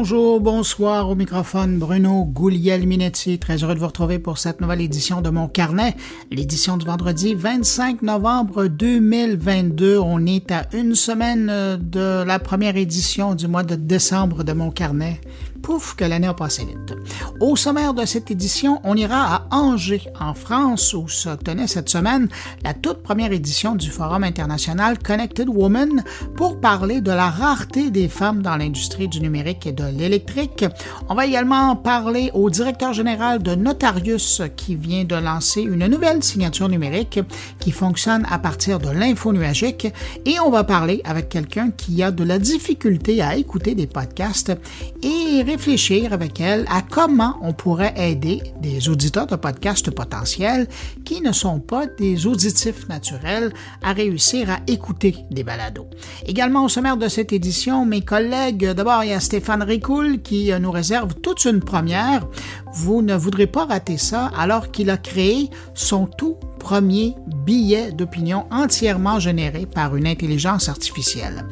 [0.00, 3.38] Bonjour, bonsoir au microphone Bruno Guglielminetti.
[3.38, 5.94] Très heureux de vous retrouver pour cette nouvelle édition de mon carnet,
[6.30, 9.98] l'édition du vendredi 25 novembre 2022.
[9.98, 11.48] On est à une semaine
[11.78, 15.20] de la première édition du mois de décembre de mon carnet
[15.62, 16.96] pouf que l'année a passé vite.
[17.40, 21.88] Au sommaire de cette édition, on ira à Angers, en France, où se tenait cette
[21.88, 22.28] semaine
[22.64, 26.04] la toute première édition du Forum international Connected Women
[26.36, 30.64] pour parler de la rareté des femmes dans l'industrie du numérique et de l'électrique.
[31.08, 36.22] On va également parler au directeur général de Notarius qui vient de lancer une nouvelle
[36.22, 37.20] signature numérique
[37.58, 39.88] qui fonctionne à partir de l'info nuagique
[40.24, 44.52] et on va parler avec quelqu'un qui a de la difficulté à écouter des podcasts
[45.02, 50.68] et réfléchir avec elle à comment on pourrait aider des auditeurs de podcasts potentiels
[51.04, 55.88] qui ne sont pas des auditifs naturels à réussir à écouter des balados.
[56.24, 60.52] Également au sommaire de cette édition, mes collègues, d'abord il y a Stéphane Ricoul qui
[60.60, 62.28] nous réserve toute une première.
[62.72, 68.44] Vous ne voudrez pas rater ça alors qu'il a créé son tout premier billet d'opinion
[68.52, 71.46] entièrement généré par une intelligence artificielle.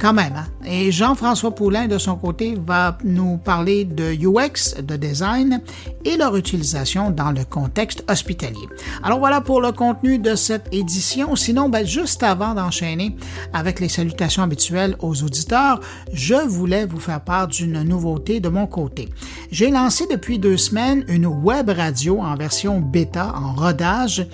[0.00, 0.46] Quand même, hein?
[0.66, 5.60] Et Jean-François Poulain, de son côté, va nous parler de UX, de design
[6.04, 8.66] et leur utilisation dans le contexte hospitalier.
[9.02, 11.36] Alors voilà pour le contenu de cette édition.
[11.36, 13.14] Sinon, ben, juste avant d'enchaîner
[13.52, 15.80] avec les salutations habituelles aux auditeurs,
[16.12, 19.10] je voulais vous faire part d'une nouveauté de mon côté.
[19.50, 24.26] J'ai lancé depuis deux semaines une web radio en version bêta, en rodage,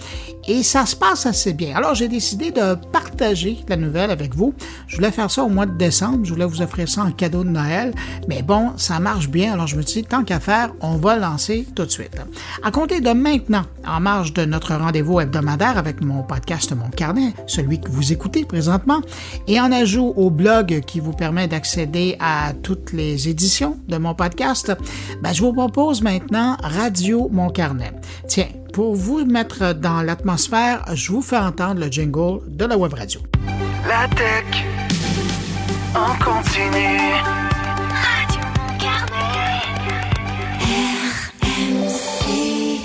[0.49, 1.77] et ça se passe assez bien.
[1.77, 4.55] Alors j'ai décidé de partager la nouvelle avec vous.
[4.87, 7.45] Je voulais faire ça au mois de décembre, je voulais vous offrir ça en cadeau
[7.45, 7.95] de Noël,
[8.29, 11.67] mais bon, ça marche bien, alors je me suis tant qu'à faire, on va lancer
[11.75, 12.17] tout de suite.
[12.63, 17.35] À compter de maintenant, en marge de notre rendez-vous hebdomadaire avec mon podcast Mon Carnet,
[17.47, 19.01] celui que vous écoutez présentement,
[19.47, 24.15] et en ajout au blog qui vous permet d'accéder à toutes les éditions de mon
[24.15, 24.73] podcast,
[25.23, 27.93] ben, je vous propose maintenant Radio Mon Carnet.
[28.29, 28.49] Tiens,
[28.81, 33.21] pour vous mettre dans l'atmosphère, je vous fais entendre le jingle de la web radio.
[33.87, 34.65] La tech
[35.95, 36.97] en continu.
[37.93, 38.41] Radio
[38.79, 39.61] Carnet.
[41.43, 42.81] RMC.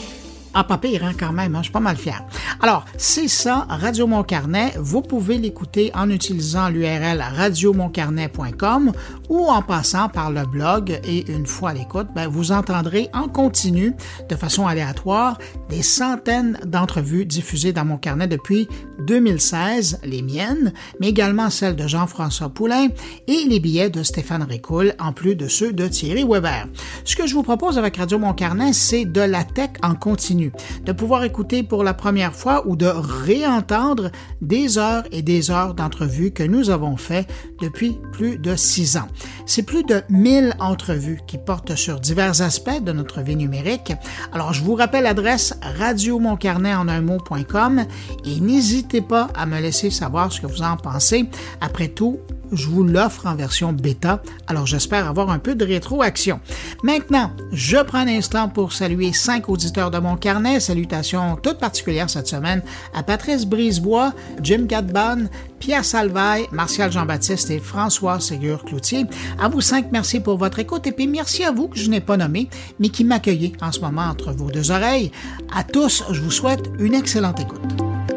[0.53, 2.21] Ah, pas pire, hein, quand même, hein, je suis pas mal fier.
[2.67, 4.73] Alors, c'est ça, Radio Mon Carnet.
[4.79, 8.91] Vous pouvez l'écouter en utilisant l'URL radiomoncarnet.com
[9.29, 13.27] ou en passant par le blog et une fois à l'écoute, ben, vous entendrez en
[13.27, 13.93] continu,
[14.29, 15.37] de façon aléatoire,
[15.69, 18.67] des centaines d'entrevues diffusées dans mon carnet depuis
[19.05, 22.87] 2016, les miennes, mais également celles de Jean-François Poulain
[23.27, 26.67] et les billets de Stéphane Ricoul, en plus de ceux de Thierry Weber.
[27.03, 30.51] Ce que je vous propose avec Radio Mon Carnet, c'est de la tech en continu,
[30.83, 34.11] de pouvoir écouter pour la première fois ou de réentendre
[34.41, 37.27] des heures et des heures d'entrevues que nous avons fait
[37.61, 39.07] depuis plus de six ans.
[39.45, 43.93] C'est plus de 1000 entrevues qui portent sur divers aspects de notre vie numérique.
[44.31, 47.85] Alors, je vous rappelle l'adresse radiomoncarnet en un mot.com
[48.25, 51.29] et n'hésitez pas à me laisser savoir ce que vous en pensez.
[51.61, 52.19] Après tout,
[52.51, 56.39] je vous l'offre en version bêta, alors j'espère avoir un peu de rétroaction.
[56.83, 60.59] Maintenant, je prends un instant pour saluer cinq auditeurs de mon carnet.
[60.59, 62.61] Salutations toutes particulières cette semaine
[62.93, 65.25] à Patrice Brisebois, Jim Cadban,
[65.59, 69.05] Pierre Salvaille, Martial Jean-Baptiste et François Ségur-Cloutier.
[69.39, 72.01] À vous cinq, merci pour votre écoute et puis merci à vous que je n'ai
[72.01, 75.11] pas nommé, mais qui m'accueillez en ce moment entre vos deux oreilles.
[75.55, 78.14] À tous, je vous souhaite une excellente écoute.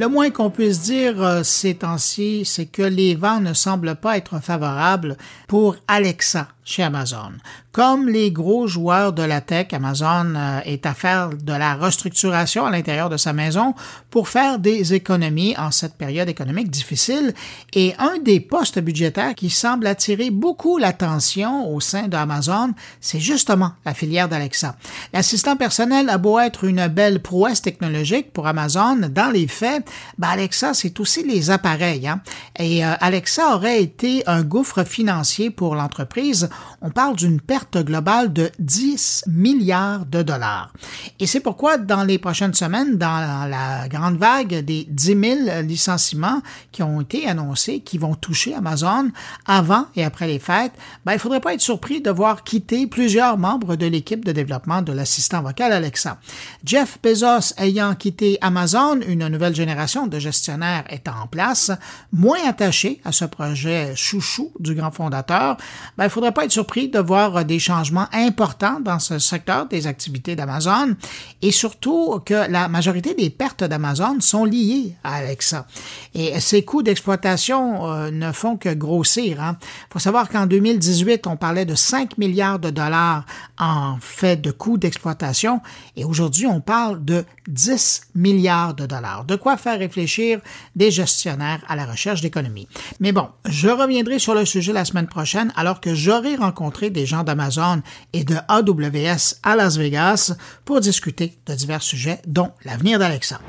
[0.00, 4.16] Le moins qu'on puisse dire euh, ces temps-ci, c'est que les vents ne semblent pas
[4.16, 7.32] être favorables pour Alexa chez Amazon.
[7.72, 12.64] Comme les gros joueurs de la tech, Amazon euh, est à faire de la restructuration
[12.64, 13.74] à l'intérieur de sa maison
[14.10, 17.34] pour faire des économies en cette période économique difficile.
[17.72, 23.72] Et un des postes budgétaires qui semble attirer beaucoup l'attention au sein d'Amazon, c'est justement
[23.84, 24.76] la filière d'Alexa.
[25.12, 29.88] L'assistant personnel a beau être une belle prouesse technologique pour Amazon, dans les faits,
[30.18, 32.06] ben Alexa, c'est aussi les appareils.
[32.06, 32.20] Hein?
[32.58, 36.48] Et euh, Alexa aurait été un gouffre financier pour l'entreprise
[36.82, 40.72] on parle d'une perte globale de 10 milliards de dollars.
[41.18, 45.06] Et c'est pourquoi dans les prochaines semaines, dans la grande vague des 10
[45.46, 46.42] 000 licenciements
[46.72, 49.10] qui ont été annoncés, qui vont toucher Amazon
[49.46, 50.72] avant et après les fêtes,
[51.04, 54.32] ben, il ne faudrait pas être surpris de voir quitter plusieurs membres de l'équipe de
[54.32, 56.18] développement de l'assistant vocal Alexa.
[56.64, 61.70] Jeff Bezos ayant quitté Amazon, une nouvelle génération de gestionnaires étant en place,
[62.12, 65.56] moins attachés à ce projet chouchou du grand fondateur,
[65.96, 69.66] ben, il ne faudrait pas être surpris de voir des changements importants dans ce secteur
[69.66, 70.96] des activités d'Amazon
[71.42, 75.66] et surtout que la majorité des pertes d'Amazon sont liées à Alexa.
[76.14, 79.36] Et ces coûts d'exploitation euh, ne font que grossir.
[79.38, 79.58] Il hein.
[79.92, 83.24] faut savoir qu'en 2018, on parlait de 5 milliards de dollars
[83.58, 85.60] en fait de coûts d'exploitation
[85.96, 89.24] et aujourd'hui, on parle de 10 milliards de dollars.
[89.24, 90.40] De quoi faire réfléchir
[90.76, 92.68] des gestionnaires à la recherche d'économie.
[93.00, 97.06] Mais bon, je reviendrai sur le sujet la semaine prochaine alors que j'aurai rencontré des
[97.06, 97.82] gens d'Amazon
[98.12, 100.34] et de AWS à Las Vegas
[100.64, 103.40] pour discuter de divers sujets, dont l'avenir d'Alexa.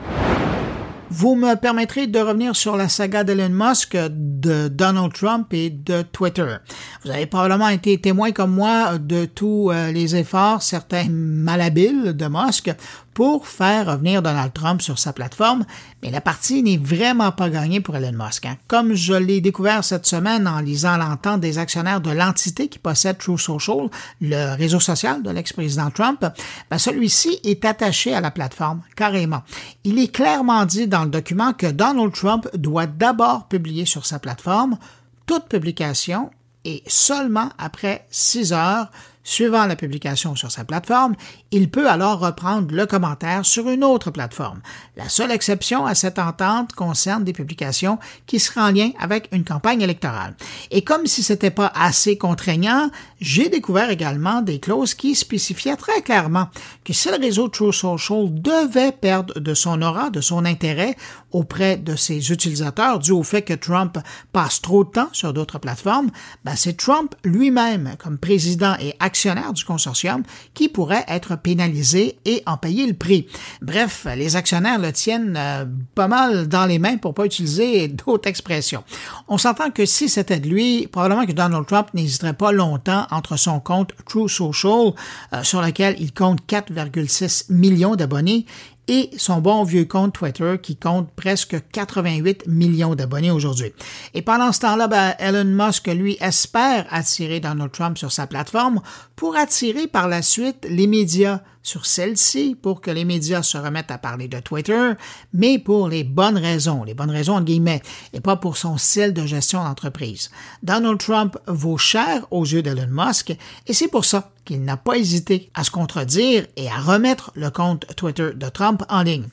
[1.13, 6.04] Vous me permettrez de revenir sur la saga d'Elon Musk, de Donald Trump et de
[6.04, 6.56] Twitter.
[7.04, 12.28] Vous avez probablement été témoin comme moi de tous euh, les efforts, certains malhabiles de
[12.28, 12.72] Musk,
[13.13, 15.65] pour faire revenir Donald Trump sur sa plateforme,
[16.01, 18.45] mais la partie n'est vraiment pas gagnée pour Elon Musk.
[18.45, 18.57] Hein.
[18.67, 23.17] Comme je l'ai découvert cette semaine en lisant l'entente des actionnaires de l'entité qui possède
[23.17, 23.89] True Social,
[24.21, 26.25] le réseau social de l'ex-président Trump,
[26.69, 29.43] ben celui-ci est attaché à la plateforme, carrément.
[29.83, 34.19] Il est clairement dit dans le document que Donald Trump doit d'abord publier sur sa
[34.19, 34.77] plateforme
[35.25, 36.31] toute publication
[36.65, 38.91] et seulement après six heures
[39.31, 41.16] Suivant la publication sur sa plateforme,
[41.51, 44.60] il peut alors reprendre le commentaire sur une autre plateforme.
[44.98, 49.45] La seule exception à cette entente concerne des publications qui seraient en lien avec une
[49.45, 50.36] campagne électorale.
[50.69, 52.89] Et comme si ce n'était pas assez contraignant,
[53.22, 56.50] j'ai découvert également des clauses qui spécifiaient très clairement
[56.83, 60.98] que si le réseau True Social devait perdre de son aura, de son intérêt
[61.31, 63.98] auprès de ses utilisateurs dû au fait que Trump
[64.33, 66.12] passe trop de temps sur d'autres plateformes,
[66.44, 69.20] ben c'est Trump lui-même, comme président et actionnaire
[69.53, 70.23] du consortium,
[70.53, 73.27] qui pourrait être pénalisé et en payer le prix.
[73.62, 75.65] Bref, les actionnaires le tiennent euh,
[75.95, 78.83] pas mal dans les mains pour pas utiliser d'autres expressions.
[79.27, 83.38] On s'entend que si c'était de lui, probablement que Donald Trump n'hésiterait pas longtemps entre
[83.38, 84.94] son compte True Social,
[85.33, 88.45] euh, sur lequel il compte 4,6 millions d'abonnés,
[88.91, 93.71] et son bon vieux compte Twitter qui compte presque 88 millions d'abonnés aujourd'hui.
[94.13, 98.81] Et pendant ce temps-là, ben, Elon Musk, lui, espère attirer Donald Trump sur sa plateforme
[99.15, 103.91] pour attirer par la suite les médias sur celle-ci pour que les médias se remettent
[103.91, 104.91] à parler de Twitter,
[105.33, 109.13] mais pour les bonnes raisons, les bonnes raisons en guillemets, et pas pour son style
[109.13, 110.31] de gestion d'entreprise.
[110.63, 113.37] Donald Trump vaut cher aux yeux d'Elon Musk,
[113.67, 117.50] et c'est pour ça qu'il n'a pas hésité à se contredire et à remettre le
[117.50, 119.27] compte Twitter de Trump en ligne.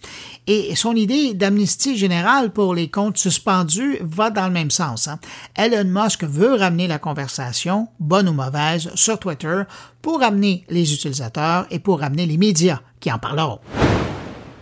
[0.47, 5.09] Et son idée d'amnistie générale pour les comptes suspendus va dans le même sens.
[5.09, 5.19] Hein.
[5.57, 9.63] Elon Musk veut ramener la conversation, bonne ou mauvaise, sur Twitter
[10.03, 13.59] pour amener les utilisateurs et pour amener les médias qui en parleront.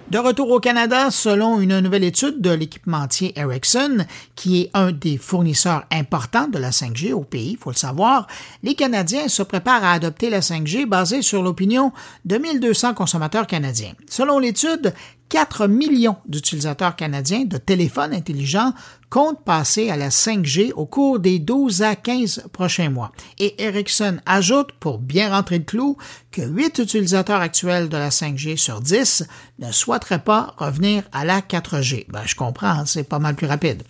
[0.08, 4.06] De retour au Canada, selon une nouvelle étude de l'équipementier Ericsson,
[4.36, 8.28] qui est un des fournisseurs importants de la 5G au pays, il faut le savoir,
[8.62, 11.92] les Canadiens se préparent à adopter la 5G basée sur l'opinion
[12.24, 13.94] de 1200 consommateurs canadiens.
[14.08, 14.94] Selon l'étude,
[15.28, 18.74] 4 millions d'utilisateurs canadiens de téléphones intelligents
[19.10, 23.12] compte passer à la 5G au cours des 12 à 15 prochains mois.
[23.38, 25.96] Et Ericsson ajoute, pour bien rentrer le clou,
[26.32, 29.26] que 8 utilisateurs actuels de la 5G sur 10
[29.58, 32.06] ne souhaiteraient pas revenir à la 4G.
[32.10, 33.82] Ben, je comprends, c'est pas mal plus rapide.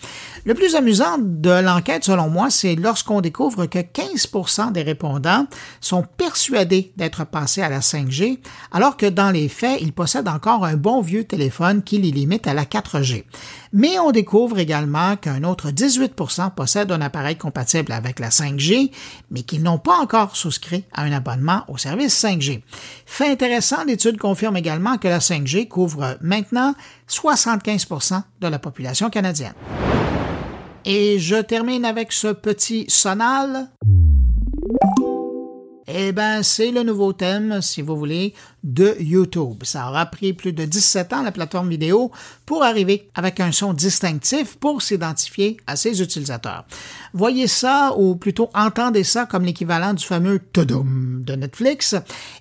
[0.44, 5.46] Le plus amusant de l'enquête, selon moi, c'est lorsqu'on découvre que 15% des répondants
[5.80, 8.38] sont persuadés d'être passés à la 5G,
[8.70, 12.46] alors que dans les faits, ils possèdent encore un bon vieux téléphone qui les limite
[12.46, 13.24] à la 4G.
[13.72, 18.90] Mais on découvre également qu'un autre 18% possèdent un appareil compatible avec la 5G,
[19.30, 22.62] mais qu'ils n'ont pas encore souscrit à un abonnement au service 5G.
[23.06, 26.74] Fait intéressant, l'étude confirme également que la 5G couvre maintenant
[27.08, 29.54] 75% de la population canadienne.
[30.84, 33.68] Et je termine avec ce petit sonal.
[35.88, 38.34] Eh bien, c'est le nouveau thème, si vous voulez,
[38.66, 39.62] de YouTube.
[39.62, 42.10] Ça aura pris plus de 17 ans, la plateforme vidéo,
[42.44, 46.64] pour arriver avec un son distinctif pour s'identifier à ses utilisateurs.
[47.14, 51.94] Voyez ça, ou plutôt entendez ça comme l'équivalent du fameux Tudum de Netflix,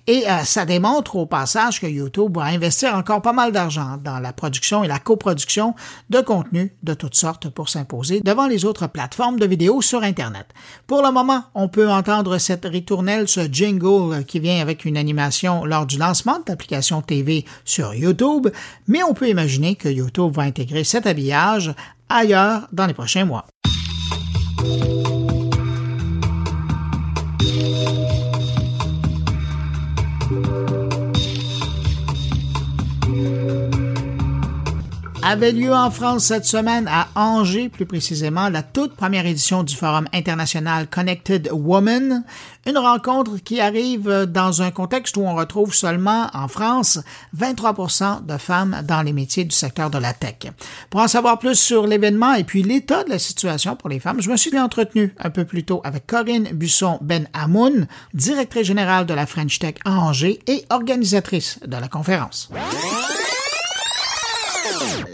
[0.08, 4.18] et euh, ça démontre au passage que YouTube va investir encore pas mal d'argent dans
[4.18, 5.74] la production et la coproduction
[6.10, 10.46] de contenus de toutes sortes pour s'imposer devant les autres plateformes de vidéos sur Internet.
[10.88, 15.64] Pour le moment, on peut entendre cette ritournelle, ce jingle qui vient avec une animation
[15.64, 16.15] lors du lancement
[16.46, 18.48] d'applications TV sur YouTube,
[18.86, 21.74] mais on peut imaginer que YouTube va intégrer cet habillage
[22.08, 23.46] ailleurs dans les prochains mois.
[35.26, 39.74] Avait lieu en France cette semaine à Angers, plus précisément, la toute première édition du
[39.74, 42.22] Forum international Connected Woman,
[42.64, 47.00] une rencontre qui arrive dans un contexte où on retrouve seulement en France
[47.36, 50.52] 23% de femmes dans les métiers du secteur de la tech.
[50.90, 54.22] Pour en savoir plus sur l'événement et puis l'état de la situation pour les femmes,
[54.22, 59.14] je me suis entretenu un peu plus tôt avec Corinne Busson-Ben Hamoun, directrice générale de
[59.14, 62.48] la French Tech à Angers et organisatrice de la conférence.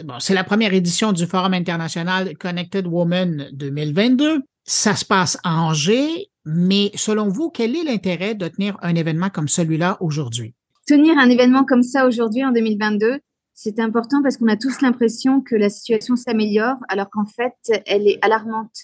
[0.05, 4.43] Bon, c'est la première édition du Forum international Connected Women 2022.
[4.65, 9.31] Ça se passe à Angers, mais selon vous, quel est l'intérêt de tenir un événement
[9.31, 10.55] comme celui-là aujourd'hui?
[10.87, 13.21] Tenir un événement comme ça aujourd'hui en 2022,
[13.55, 18.09] c'est important parce qu'on a tous l'impression que la situation s'améliore, alors qu'en fait, elle
[18.09, 18.77] est alarmante.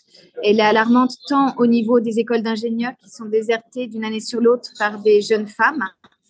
[0.44, 4.40] Elle est alarmante tant au niveau des écoles d'ingénieurs qui sont désertées d'une année sur
[4.40, 5.82] l'autre par des jeunes femmes,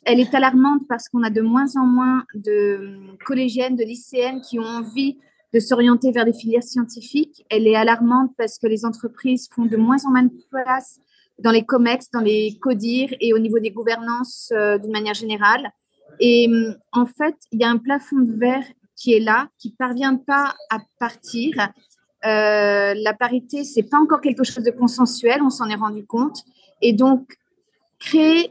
[0.09, 4.59] elle est alarmante parce qu'on a de moins en moins de collégiennes, de lycéennes qui
[4.59, 5.19] ont envie
[5.53, 7.45] de s'orienter vers des filières scientifiques.
[7.51, 10.99] Elle est alarmante parce que les entreprises font de moins en moins de place
[11.39, 15.71] dans les COMEX, dans les CODIR et au niveau des gouvernances euh, d'une manière générale.
[16.21, 16.49] Et
[16.93, 18.65] en fait, il y a un plafond de verre
[18.97, 21.55] qui est là, qui parvient pas à partir.
[22.25, 26.39] Euh, la parité, c'est pas encore quelque chose de consensuel, on s'en est rendu compte.
[26.83, 27.37] Et donc,
[28.01, 28.51] créer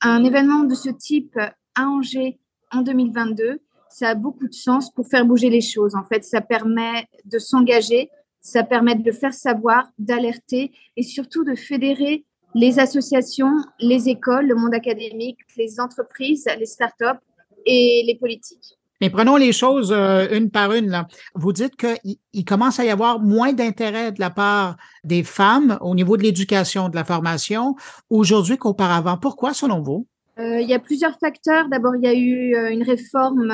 [0.00, 1.38] un événement de ce type
[1.74, 2.38] à Angers
[2.72, 5.94] en 2022, ça a beaucoup de sens pour faire bouger les choses.
[5.94, 8.10] En fait, ça permet de s'engager,
[8.40, 12.24] ça permet de le faire savoir, d'alerter et surtout de fédérer
[12.54, 17.20] les associations, les écoles, le monde académique, les entreprises, les startups
[17.64, 18.78] et les politiques.
[19.00, 21.06] Mais prenons les choses euh, une par une.
[21.34, 25.78] Vous dites qu'il il commence à y avoir moins d'intérêt de la part des femmes
[25.80, 27.74] au niveau de l'éducation, de la formation,
[28.08, 29.18] aujourd'hui qu'auparavant.
[29.18, 30.06] Pourquoi, selon vous?
[30.38, 31.68] Euh, il y a plusieurs facteurs.
[31.68, 33.50] D'abord, il y a eu euh, une réforme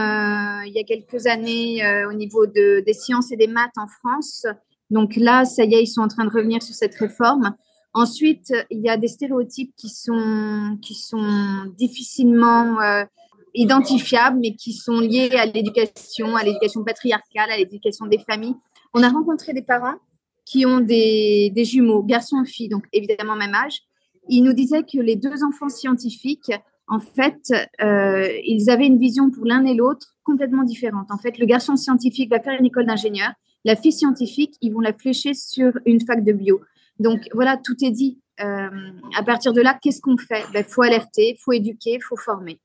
[0.66, 4.46] il y a quelques années au niveau de, des sciences et des maths en France.
[4.90, 7.54] Donc là, ça y est, ils sont en train de revenir sur cette réforme.
[7.94, 12.78] Ensuite, il y a des stéréotypes qui sont, qui sont difficilement
[13.54, 18.54] identifiables, mais qui sont liés à l'éducation, à l'éducation patriarcale, à l'éducation des familles.
[18.94, 19.97] On a rencontré des parents
[20.44, 23.80] qui ont des, des jumeaux, garçons et filles, donc évidemment même âge.
[24.28, 26.52] Ils nous disaient que les deux enfants scientifiques,
[26.88, 31.11] en fait, euh, ils avaient une vision pour l'un et l'autre complètement différente.
[31.11, 33.32] En fait, le garçon scientifique va faire une école d'ingénieur,
[33.64, 36.61] la fille scientifique, ils vont la flécher sur une fac de bio.
[36.99, 38.18] Donc voilà, tout est dit.
[38.40, 38.68] Euh,
[39.16, 40.42] à partir de là, qu'est-ce qu'on fait?
[40.49, 42.61] Il ben, faut alerter, faut éduquer, faut former.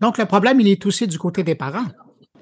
[0.00, 1.86] Donc, le problème, il est aussi du côté des parents.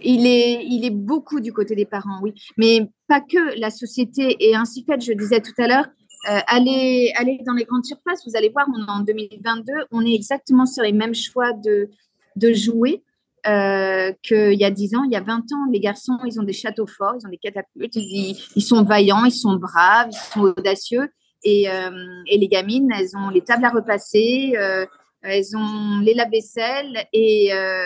[0.03, 2.35] Il est, il est beaucoup du côté des parents, oui.
[2.57, 3.59] Mais pas que.
[3.59, 5.03] La société est ainsi faite.
[5.03, 5.87] Je disais tout à l'heure,
[6.29, 10.05] euh, allez, allez dans les grandes surfaces, vous allez voir, on est en 2022, on
[10.05, 11.89] est exactement sur les mêmes choix de,
[12.35, 13.03] de jouets
[13.47, 15.71] euh, qu'il y a 10 ans, il y a 20 ans.
[15.71, 19.33] Les garçons, ils ont des châteaux forts, ils ont des catapultes, ils, sont vaillants, ils
[19.33, 21.09] sont braves, ils sont audacieux.
[21.45, 21.91] Et, euh,
[22.27, 24.55] et les gamines, elles ont les tables à repasser,
[25.27, 27.85] elles ont les lave-vaisselle et, euh,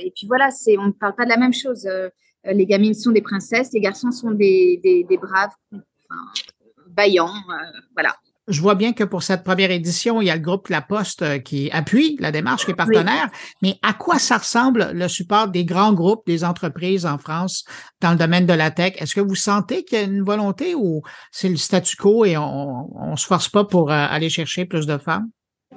[0.00, 1.86] et puis voilà, c'est, on ne parle pas de la même chose.
[1.86, 2.08] Euh,
[2.44, 6.50] les gamines sont des princesses, les garçons sont des, des, des braves, enfin,
[6.96, 8.14] vaillants, euh, voilà.
[8.50, 11.42] Je vois bien que pour cette première édition, il y a le groupe La Poste
[11.42, 13.28] qui appuie la démarche, qui est partenaire.
[13.30, 13.50] Oui.
[13.60, 17.64] Mais à quoi ça ressemble le support des grands groupes, des entreprises en France
[18.00, 18.94] dans le domaine de la tech?
[18.96, 22.38] Est-ce que vous sentez qu'il y a une volonté ou c'est le statu quo et
[22.38, 25.28] on ne se force pas pour aller chercher plus de femmes?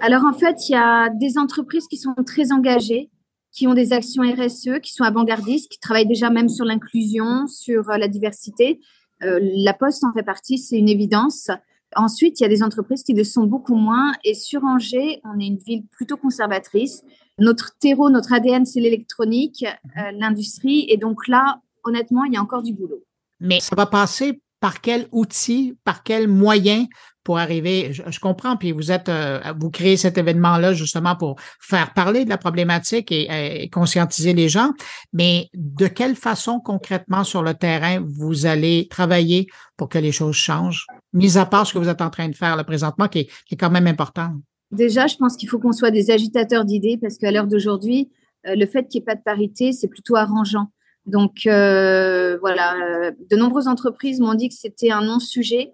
[0.01, 3.11] Alors en fait, il y a des entreprises qui sont très engagées,
[3.51, 7.83] qui ont des actions RSE, qui sont avant-gardistes, qui travaillent déjà même sur l'inclusion, sur
[7.83, 8.79] la diversité.
[9.21, 11.51] Euh, la Poste en fait partie, c'est une évidence.
[11.95, 14.13] Ensuite, il y a des entreprises qui le sont beaucoup moins.
[14.23, 17.03] Et sur Angers, on est une ville plutôt conservatrice.
[17.37, 19.65] Notre terreau, notre ADN, c'est l'électronique,
[19.97, 20.85] euh, l'industrie.
[20.89, 23.03] Et donc là, honnêtement, il y a encore du boulot.
[23.39, 26.85] Mais ça va passer par quel outil, par quel moyen
[27.23, 31.35] pour arriver, je, je comprends, puis vous êtes, euh, vous créez cet événement-là justement pour
[31.59, 34.71] faire parler de la problématique et, et, conscientiser les gens,
[35.13, 40.35] mais de quelle façon concrètement sur le terrain vous allez travailler pour que les choses
[40.35, 43.19] changent, mis à part ce que vous êtes en train de faire là, présentement, qui
[43.19, 44.31] est, qui est quand même important?
[44.71, 48.09] Déjà, je pense qu'il faut qu'on soit des agitateurs d'idées parce qu'à l'heure d'aujourd'hui,
[48.47, 50.71] euh, le fait qu'il n'y ait pas de parité, c'est plutôt arrangeant.
[51.05, 55.71] Donc euh, voilà, de nombreuses entreprises m'ont dit que c'était un non-sujet.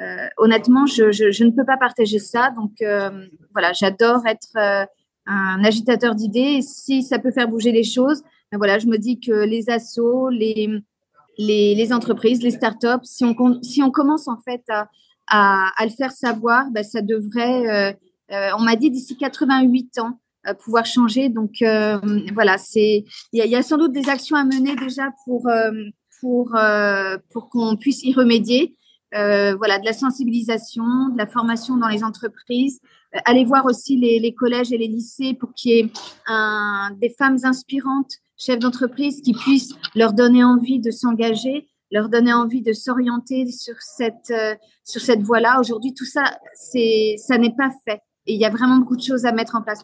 [0.00, 2.50] Euh, honnêtement, je, je, je, ne peux pas partager ça.
[2.50, 4.84] Donc euh, voilà, j'adore être euh,
[5.26, 6.58] un agitateur d'idées.
[6.58, 9.70] Et si ça peut faire bouger les choses, ben voilà, je me dis que les
[9.70, 10.68] assos, les,
[11.38, 14.88] les, les entreprises, les startups, si on, si on commence en fait à,
[15.26, 17.92] à, à le faire savoir, ben ça devrait.
[18.30, 20.20] Euh, on m'a dit d'ici 88 ans
[20.54, 21.28] pouvoir changer.
[21.28, 21.98] Donc euh,
[22.34, 25.70] voilà, c'est il y, a sans doute des actions à mener déjà pour euh,
[26.20, 28.74] pour, euh, pour qu'on puisse y remédier.
[29.12, 32.80] Voilà, de la sensibilisation, de la formation dans les entreprises.
[33.14, 35.90] Euh, aller voir aussi les, collèges et les lycées pour qu'il y ait
[37.00, 42.60] des femmes inspirantes, chefs d'entreprise, qui puissent leur donner envie de s'engager, leur donner envie
[42.60, 44.32] de s'orienter sur cette,
[44.84, 45.58] sur cette voie-là.
[45.60, 46.24] Aujourd'hui, tout ça,
[46.54, 48.00] c'est, ça n'est pas fait.
[48.26, 49.82] Et il y a vraiment beaucoup de choses à mettre en place.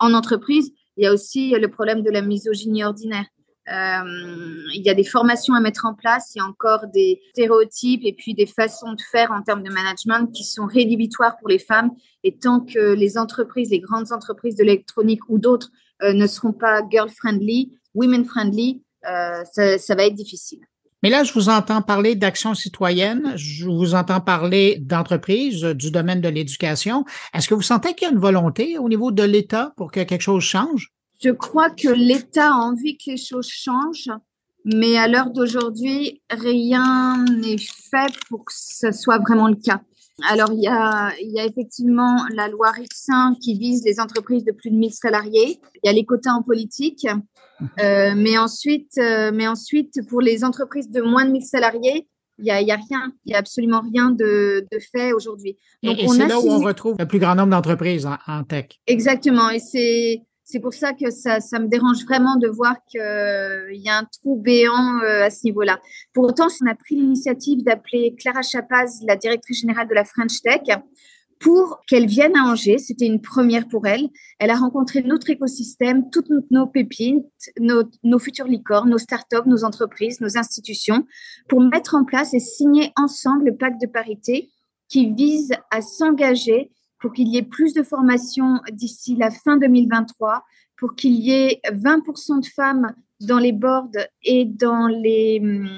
[0.00, 3.26] En entreprise, il y a aussi le problème de la misogynie ordinaire.
[3.68, 7.20] Euh, il y a des formations à mettre en place, il y a encore des
[7.30, 11.48] stéréotypes et puis des façons de faire en termes de management qui sont rédhibitoires pour
[11.48, 11.92] les femmes.
[12.24, 15.70] Et tant que les entreprises, les grandes entreprises de l'électronique ou d'autres
[16.02, 20.60] euh, ne seront pas girl-friendly, women-friendly, euh, ça, ça va être difficile.
[21.02, 26.20] Mais là, je vous entends parler d'action citoyenne, je vous entends parler d'entreprise, du domaine
[26.20, 27.04] de l'éducation.
[27.32, 30.00] Est-ce que vous sentez qu'il y a une volonté au niveau de l'État pour que
[30.00, 30.92] quelque chose change?
[31.22, 34.10] Je crois que l'État a envie que les choses changent,
[34.64, 39.80] mais à l'heure d'aujourd'hui, rien n'est fait pour que ce soit vraiment le cas.
[40.28, 44.44] Alors, il y a, il y a effectivement la loi RIC5 qui vise les entreprises
[44.44, 45.60] de plus de 1000 salariés.
[45.82, 47.06] Il y a les quotas en politique.
[47.78, 52.08] Euh, mais, ensuite, euh, mais ensuite, pour les entreprises de moins de 1000 salariés,
[52.38, 55.58] il n'y a, y a, rien, il n'y a absolument rien de, de fait aujourd'hui.
[55.82, 58.66] Et, et c'est là où on retrouve le plus grand nombre d'entreprises en, en, tech.
[58.86, 59.50] Exactement.
[59.50, 63.88] Et c'est, c'est pour ça que ça, me dérange vraiment de voir qu'il euh, y
[63.88, 65.78] a un trou béant euh, à ce niveau-là.
[66.12, 70.40] Pour autant, on a pris l'initiative d'appeler Clara Chapaz, la directrice générale de la French
[70.42, 70.62] Tech,
[71.38, 72.78] pour qu'elle vienne à Angers.
[72.78, 74.08] C'était une première pour elle.
[74.38, 77.24] Elle a rencontré notre écosystème, toutes nos pépites,
[77.60, 81.06] nos, nos futures licornes, nos startups, nos entreprises, nos institutions,
[81.48, 84.50] pour mettre en place et signer ensemble le pacte de parité
[84.88, 90.44] qui vise à s'engager pour qu'il y ait plus de formations d'ici la fin 2023,
[90.76, 93.90] pour qu'il y ait 20% de femmes dans les boards
[94.22, 95.68] et dans les hum,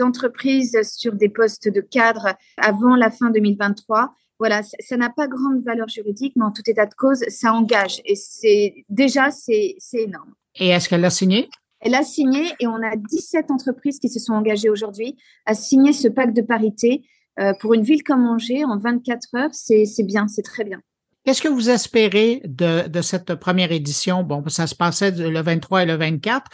[0.00, 4.14] entreprises sur des postes de cadre avant la fin 2023.
[4.38, 8.00] Voilà, ça n'a pas grande valeur juridique, mais en tout état de cause, ça engage.
[8.06, 10.32] Et c'est déjà, c'est énorme.
[10.54, 11.48] Et est-ce qu'elle a signé?
[11.80, 15.16] Elle a signé et on a 17 entreprises qui se sont engagées aujourd'hui
[15.46, 17.02] à signer ce pacte de parité
[17.38, 20.80] euh, pour une ville comme Angers, en 24 heures, c'est bien, c'est très bien.
[21.24, 24.22] Qu'est-ce que vous espérez de, de, cette première édition?
[24.22, 26.50] Bon, ça se passait le 23 et le 24.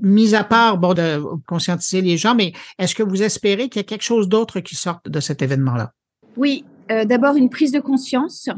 [0.00, 3.84] Mis à part, bon, de conscientiser les gens, mais est-ce que vous espérez qu'il y
[3.84, 5.92] a quelque chose d'autre qui sorte de cet événement-là?
[6.36, 8.48] Oui, euh, d'abord une prise de conscience.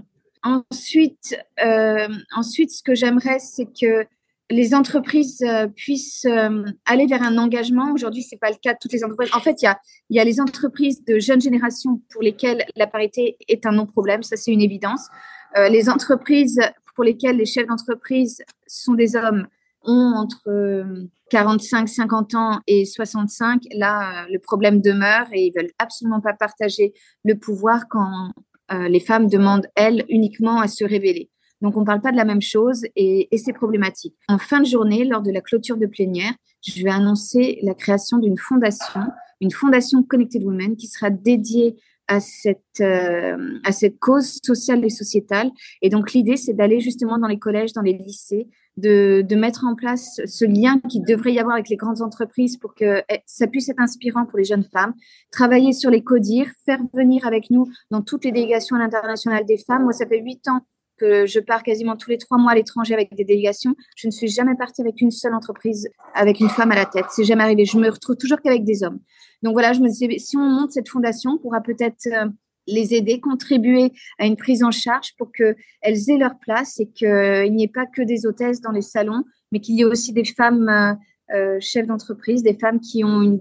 [0.45, 4.07] Ensuite, euh, ensuite, ce que j'aimerais, c'est que
[4.51, 7.93] les entreprises euh, puissent euh, aller vers un engagement.
[7.93, 9.31] Aujourd'hui, c'est pas le cas de toutes les entreprises.
[9.35, 9.79] En fait, il y a,
[10.11, 14.23] y a les entreprises de jeune génération pour lesquelles la parité est un non-problème.
[14.23, 15.09] Ça, c'est une évidence.
[15.57, 16.61] Euh, les entreprises
[16.95, 19.47] pour lesquelles les chefs d'entreprise sont des hommes
[19.85, 23.63] ont entre 45, 50 ans et 65.
[23.73, 26.93] Là, le problème demeure et ils veulent absolument pas partager
[27.25, 28.33] le pouvoir quand
[28.71, 31.31] les femmes demandent, elles, uniquement à se révéler.
[31.61, 34.15] Donc, on ne parle pas de la même chose et, et c'est problématique.
[34.29, 36.33] En fin de journée, lors de la clôture de plénière,
[36.67, 39.01] je vais annoncer la création d'une fondation,
[39.41, 41.77] une fondation Connected Women qui sera dédiée
[42.09, 45.51] à cette, euh, à cette cause sociale et sociétale.
[45.83, 49.67] Et donc, l'idée, c'est d'aller justement dans les collèges, dans les lycées, de, de, mettre
[49.67, 53.19] en place ce lien qui devrait y avoir avec les grandes entreprises pour que eh,
[53.27, 54.95] ça puisse être inspirant pour les jeunes femmes,
[55.33, 59.59] travailler sur les CODIR, faire venir avec nous dans toutes les délégations à l'international des
[59.59, 59.83] femmes.
[59.83, 60.61] Moi, ça fait huit ans
[60.99, 63.75] que je pars quasiment tous les trois mois à l'étranger avec des délégations.
[63.97, 67.07] Je ne suis jamais partie avec une seule entreprise avec une femme à la tête.
[67.11, 67.65] C'est jamais arrivé.
[67.65, 68.99] Je me retrouve toujours qu'avec des hommes.
[69.43, 72.29] Donc voilà, je me disais, si on monte cette fondation, on pourra peut-être euh,
[72.67, 77.55] les aider, contribuer à une prise en charge pour qu'elles aient leur place et qu'il
[77.55, 80.25] n'y ait pas que des hôtesses dans les salons, mais qu'il y ait aussi des
[80.25, 80.95] femmes euh,
[81.35, 83.41] euh chefs d'entreprise, des femmes qui ont une,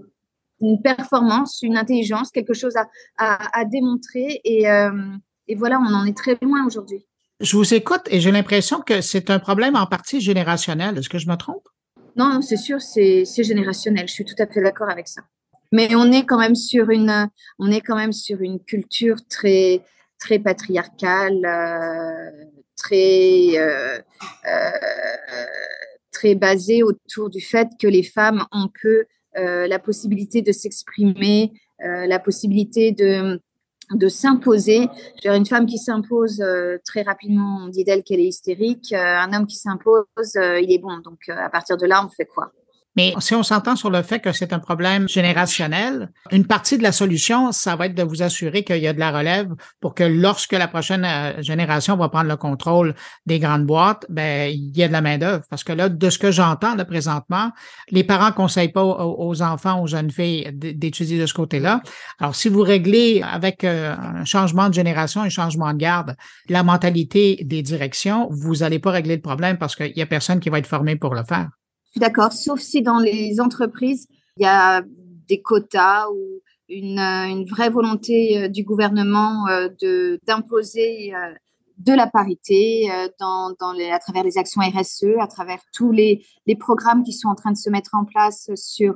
[0.60, 4.40] une, performance, une intelligence, quelque chose à, à, à démontrer.
[4.44, 4.90] Et, euh,
[5.48, 7.07] et voilà, on en est très loin aujourd'hui.
[7.40, 10.98] Je vous écoute et j'ai l'impression que c'est un problème en partie générationnel.
[10.98, 11.68] Est-ce que je me trompe?
[12.16, 14.08] Non, c'est sûr, c'est générationnel.
[14.08, 15.22] Je suis tout à fait d'accord avec ça.
[15.70, 19.82] Mais on est quand même sur une, on est quand même sur une culture très,
[20.18, 23.98] très patriarcale, euh, très, euh,
[24.46, 24.70] euh,
[26.10, 28.70] très basée autour du fait que les femmes ont
[29.36, 33.40] euh, la possibilité de s'exprimer, la possibilité de
[33.92, 34.88] de s'imposer.
[35.24, 38.92] Une femme qui s'impose euh, très rapidement, on dit d'elle qu'elle est hystérique.
[38.92, 40.04] Euh, un homme qui s'impose,
[40.36, 40.98] euh, il est bon.
[40.98, 42.52] Donc, à partir de là, on fait quoi?
[42.98, 46.82] Mais si on s'entend sur le fait que c'est un problème générationnel, une partie de
[46.82, 49.94] la solution, ça va être de vous assurer qu'il y a de la relève pour
[49.94, 54.76] que lorsque la prochaine euh, génération va prendre le contrôle des grandes boîtes, ben il
[54.76, 55.44] y a de la main d'œuvre.
[55.48, 57.52] Parce que là, de ce que j'entends là présentement,
[57.92, 61.82] les parents conseillent pas aux enfants, aux jeunes filles d'étudier de ce côté-là.
[62.18, 66.16] Alors, si vous réglez avec euh, un changement de génération, un changement de garde,
[66.48, 70.40] la mentalité des directions, vous n'allez pas régler le problème parce qu'il y a personne
[70.40, 71.48] qui va être formé pour le faire.
[71.96, 74.82] D'accord, sauf si dans les entreprises, il y a
[75.28, 81.12] des quotas ou une, une vraie volonté euh, du gouvernement euh, de d'imposer
[81.78, 87.04] de la parité dans, à travers les actions RSE, à travers tous les, les, programmes
[87.04, 88.94] qui sont en train de se mettre en place sur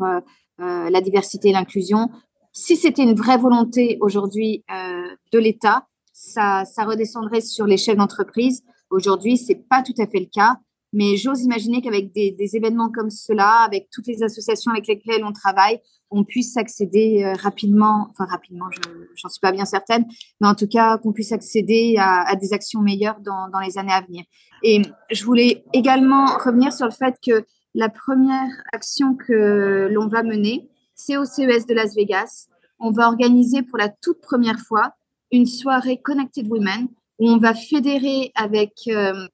[0.58, 2.08] la diversité et l'inclusion.
[2.52, 8.62] Si c'était une vraie volonté aujourd'hui de l'État, ça, ça redescendrait sur les chefs d'entreprise.
[8.90, 10.56] Aujourd'hui, c'est pas tout à fait le cas,
[10.92, 15.24] mais j'ose imaginer qu'avec des, des, événements comme cela, avec toutes les associations avec lesquelles
[15.24, 18.80] on travaille, on puisse accéder euh, rapidement, enfin rapidement, je
[19.14, 20.04] j'en suis pas bien certaine,
[20.40, 23.78] mais en tout cas qu'on puisse accéder à, à, des actions meilleures dans, dans les
[23.78, 24.24] années à venir.
[24.62, 30.22] Et je voulais également revenir sur le fait que la première action que l'on va
[30.22, 32.48] mener, c'est au CES de Las Vegas.
[32.78, 34.92] On va organiser pour la toute première fois
[35.30, 39.26] une soirée Connected Women où on va fédérer avec euh,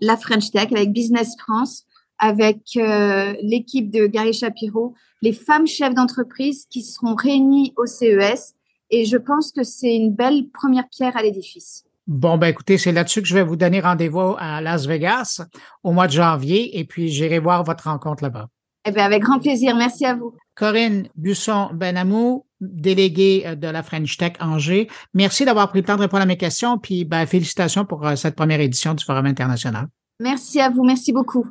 [0.00, 1.84] la French Tech, avec Business France,
[2.18, 8.54] avec euh, l'équipe de Gary Shapiro, les femmes chefs d'entreprise qui seront réunies au CES.
[8.90, 11.84] Et je pense que c'est une belle première pierre à l'édifice.
[12.06, 15.42] Bon, ben écoutez, c'est là-dessus que je vais vous donner rendez-vous à Las Vegas
[15.84, 18.48] au mois de janvier et puis j'irai voir votre rencontre là-bas.
[18.84, 19.76] Eh bien, avec grand plaisir.
[19.76, 20.34] Merci à vous.
[20.54, 24.88] Corinne Busson-Benamou, déléguée euh, de la French Tech Angers.
[25.14, 28.16] Merci d'avoir pris le temps de répondre à mes questions, puis ben, félicitations pour euh,
[28.16, 29.88] cette première édition du Forum international.
[30.20, 30.84] Merci à vous.
[30.84, 31.46] Merci beaucoup.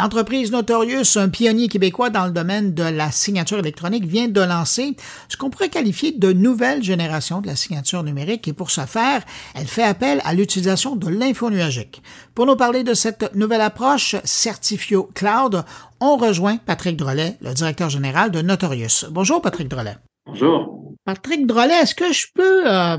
[0.00, 4.96] L'entreprise Notorious, un pionnier québécois dans le domaine de la signature électronique, vient de lancer
[5.28, 9.22] ce qu'on pourrait qualifier de nouvelle génération de la signature numérique et pour ce faire,
[9.54, 12.02] elle fait appel à l'utilisation de l'info nuagique.
[12.34, 15.64] Pour nous parler de cette nouvelle approche, Certifio Cloud,
[16.00, 19.04] on rejoint Patrick Drolet, le directeur général de Notorious.
[19.10, 19.98] Bonjour Patrick Drolet.
[20.24, 20.94] Bonjour.
[21.04, 22.96] Patrick Drolet, est-ce que je peux euh,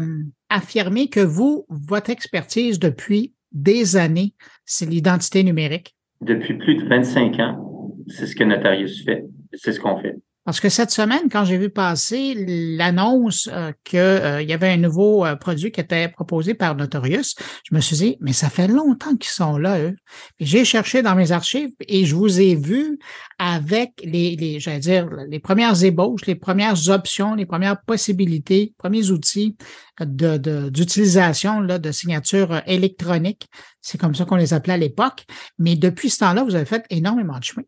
[0.50, 4.36] affirmer que vous, votre expertise depuis des années,
[4.66, 5.96] c'est l'identité numérique?
[6.22, 7.94] Depuis plus de 25 ans.
[8.08, 9.26] C'est ce que Notarius fait.
[9.54, 10.16] C'est ce qu'on fait.
[10.44, 12.34] Parce que cette semaine, quand j'ai vu passer
[12.76, 17.36] l'annonce euh, qu'il euh, y avait un nouveau euh, produit qui était proposé par Notorious,
[17.70, 19.96] je me suis dit, mais ça fait longtemps qu'ils sont là, eux.
[20.40, 22.98] J'ai cherché dans mes archives et je vous ai vu
[23.38, 29.12] avec les, les j'allais dire, les premières ébauches, les premières options, les premières possibilités, premiers
[29.12, 29.56] outils
[30.00, 33.48] d'utilisation de, de signature électronique.
[33.80, 35.24] C'est comme ça qu'on les appelait à l'époque.
[35.60, 37.64] Mais depuis ce temps-là, vous avez fait énormément de chemin.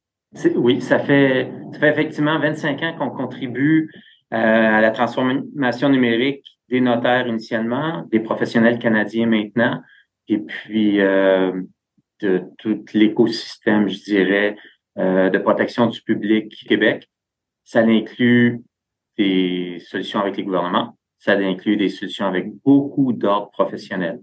[0.56, 3.92] Oui, ça fait, ça fait effectivement 25 ans qu'on contribue
[4.34, 9.82] euh, à la transformation numérique des notaires initialement, des professionnels canadiens maintenant,
[10.28, 11.62] et puis euh,
[12.22, 14.56] de tout l'écosystème, je dirais,
[14.98, 17.08] euh, de protection du public Québec.
[17.64, 18.64] Ça inclut
[19.18, 24.20] des solutions avec les gouvernements, ça inclut des solutions avec beaucoup d'ordres professionnels.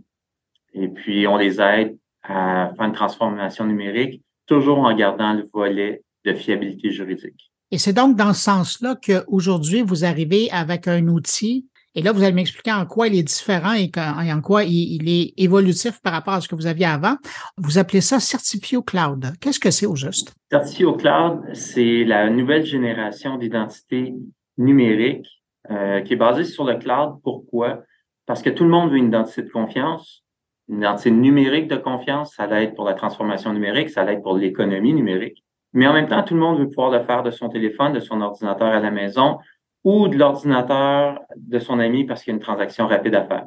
[0.73, 6.03] Et puis, on les aide à faire une transformation numérique toujours en gardant le volet
[6.25, 7.53] de fiabilité juridique.
[7.71, 12.23] Et c'est donc dans ce sens-là qu'aujourd'hui, vous arrivez avec un outil, et là, vous
[12.23, 13.91] allez m'expliquer en quoi il est différent et
[14.33, 17.17] en quoi il est évolutif par rapport à ce que vous aviez avant.
[17.57, 19.33] Vous appelez ça Certifio Cloud.
[19.41, 20.33] Qu'est-ce que c'est au juste?
[20.51, 24.15] Certifio Cloud, c'est la nouvelle génération d'identité
[24.57, 25.27] numérique
[25.71, 27.19] euh, qui est basée sur le cloud.
[27.25, 27.83] Pourquoi?
[28.27, 30.23] Parce que tout le monde veut une identité de confiance,
[30.71, 34.95] une identité numérique de confiance, ça l'aide pour la transformation numérique, ça l'aide pour l'économie
[34.95, 35.45] numérique.
[35.73, 38.01] Mais en même temps, tout le monde veut pouvoir le faire de son téléphone, de
[38.01, 39.39] son ordinateur à la maison
[39.83, 43.47] ou de l'ordinateur de son ami parce qu'il y a une transaction rapide à faire.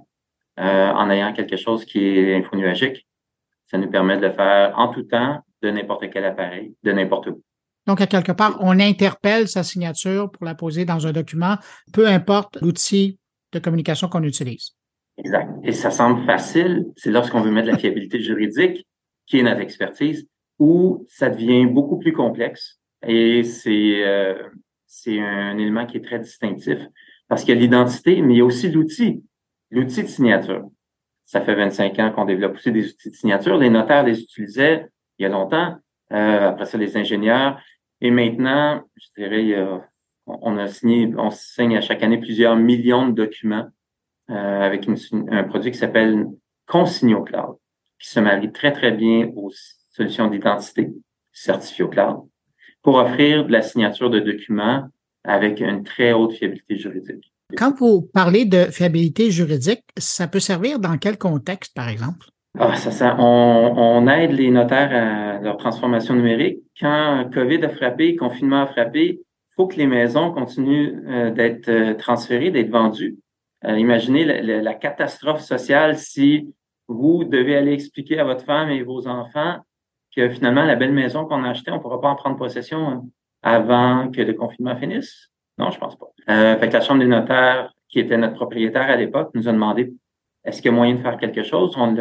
[0.59, 3.07] Euh, en ayant quelque chose qui est infonuagique,
[3.67, 7.27] ça nous permet de le faire en tout temps, de n'importe quel appareil, de n'importe
[7.27, 7.41] où.
[7.87, 11.55] Donc, à quelque part, on interpelle sa signature pour la poser dans un document,
[11.91, 13.19] peu importe l'outil
[13.51, 14.75] de communication qu'on utilise.
[15.17, 15.49] Exact.
[15.63, 18.87] Et ça semble facile, c'est lorsqu'on veut mettre la fiabilité juridique,
[19.27, 20.27] qui est notre expertise,
[20.59, 22.79] où ça devient beaucoup plus complexe.
[23.05, 24.49] Et c'est euh,
[24.87, 26.79] c'est un élément qui est très distinctif
[27.27, 29.23] parce qu'il y a l'identité, mais il y a aussi l'outil,
[29.71, 30.63] l'outil de signature.
[31.25, 33.57] Ça fait 25 ans qu'on développe aussi des outils de signature.
[33.57, 34.87] Les notaires les utilisaient
[35.19, 35.75] il y a longtemps.
[36.11, 37.61] Euh, après ça, les ingénieurs.
[38.01, 39.65] Et maintenant, je dirais,
[40.25, 43.67] on a signé, on signe à chaque année plusieurs millions de documents
[44.29, 44.87] euh, avec
[45.29, 46.27] un produit qui s'appelle
[46.67, 47.57] Consigno Cloud,
[47.99, 49.51] qui se marie très, très bien aux
[49.91, 50.91] solutions d'identité
[51.31, 52.21] certifiées au cloud
[52.81, 54.87] pour offrir de la signature de documents
[55.23, 57.33] avec une très haute fiabilité juridique.
[57.57, 62.27] Quand vous parlez de fiabilité juridique, ça peut servir dans quel contexte, par exemple?
[62.59, 66.59] Ah, ça, ça, on, on, aide les notaires à leur transformation numérique.
[66.79, 71.69] Quand COVID a frappé, confinement a frappé, il faut que les maisons continuent euh, d'être
[71.69, 73.17] euh, transférées, d'être vendues.
[73.65, 76.53] Euh, imaginez la, catastrophe sociale si
[76.87, 79.59] vous devez aller expliquer à votre femme et vos enfants
[80.15, 83.09] que finalement, la belle maison qu'on a achetée, on ne pourra pas en prendre possession
[83.41, 85.29] avant que le confinement finisse?
[85.57, 86.07] Non, je pense pas.
[86.29, 89.51] Euh, fait que la Chambre des notaires, qui était notre propriétaire à l'époque, nous a
[89.51, 89.93] demandé
[90.43, 91.73] est-ce qu'il y a moyen de faire quelque chose?
[91.77, 91.95] On,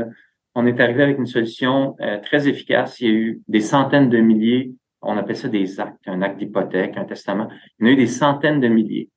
[0.55, 3.01] on est arrivé avec une solution euh, très efficace.
[3.01, 6.39] Il y a eu des centaines de milliers, on appelle ça des actes, un acte
[6.39, 7.49] d'hypothèque, un testament.
[7.79, 9.09] Il y en a eu des centaines de milliers.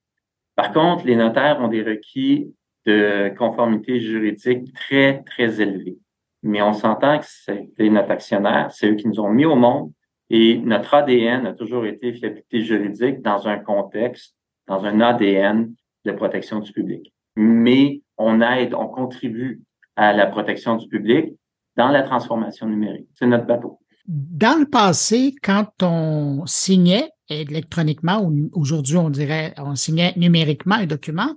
[0.55, 2.53] Par contre, les notaires ont des requis
[2.85, 5.97] de conformité juridique très, très élevés.
[6.43, 9.91] Mais on s'entend que c'était notre actionnaire, c'est eux qui nous ont mis au monde
[10.29, 14.35] et notre ADN a toujours été fiabilité juridique dans un contexte,
[14.67, 17.13] dans un ADN de protection du public.
[17.35, 19.61] Mais on aide, on contribue
[19.95, 21.33] à la protection du public
[21.75, 23.07] dans la transformation numérique.
[23.13, 23.79] C'est notre bateau.
[24.07, 30.85] Dans le passé, quand on signait électroniquement, ou aujourd'hui on dirait on signait numériquement un
[30.85, 31.35] document,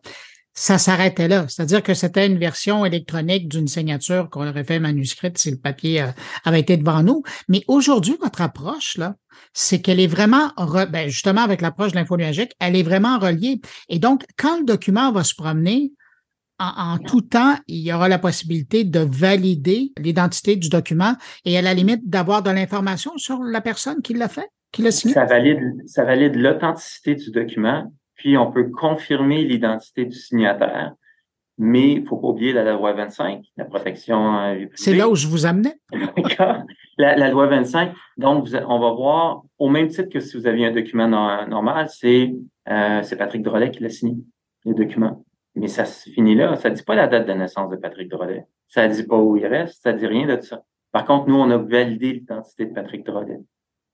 [0.58, 1.46] ça s'arrêtait là.
[1.48, 6.02] C'est-à-dire que c'était une version électronique d'une signature qu'on aurait fait manuscrite si le papier
[6.02, 6.08] euh,
[6.44, 7.22] avait été devant nous.
[7.46, 9.14] Mais aujourd'hui, votre approche, là,
[9.52, 10.50] c'est qu'elle est vraiment,
[10.90, 13.60] ben justement avec l'approche de l'info numérique, elle est vraiment reliée.
[13.88, 15.92] Et donc, quand le document va se promener,
[16.58, 21.62] en, tout temps, il y aura la possibilité de valider l'identité du document et à
[21.62, 25.14] la limite d'avoir de l'information sur la personne qui l'a fait, qui l'a signé?
[25.14, 30.92] Ça valide, ça valide l'authenticité du document, puis on peut confirmer l'identité du signataire.
[31.60, 35.44] Mais il faut pas oublier la loi 25, la protection C'est là où je vous
[35.44, 35.74] amenais.
[36.98, 40.66] la, la, loi 25, donc on va voir, au même titre que si vous aviez
[40.66, 42.32] un document normal, c'est
[42.68, 44.16] euh, Patrick Drolet qui l'a signé,
[44.64, 45.24] les documents.
[45.56, 46.54] Mais ça se finit là.
[46.54, 48.46] Ça ne dit pas la date de naissance de Patrick Drolet.
[48.68, 49.82] Ça ne dit pas où il reste.
[49.82, 50.62] Ça ne dit rien de ça.
[50.92, 53.40] Par contre, nous, on a validé l'identité de Patrick Drolet.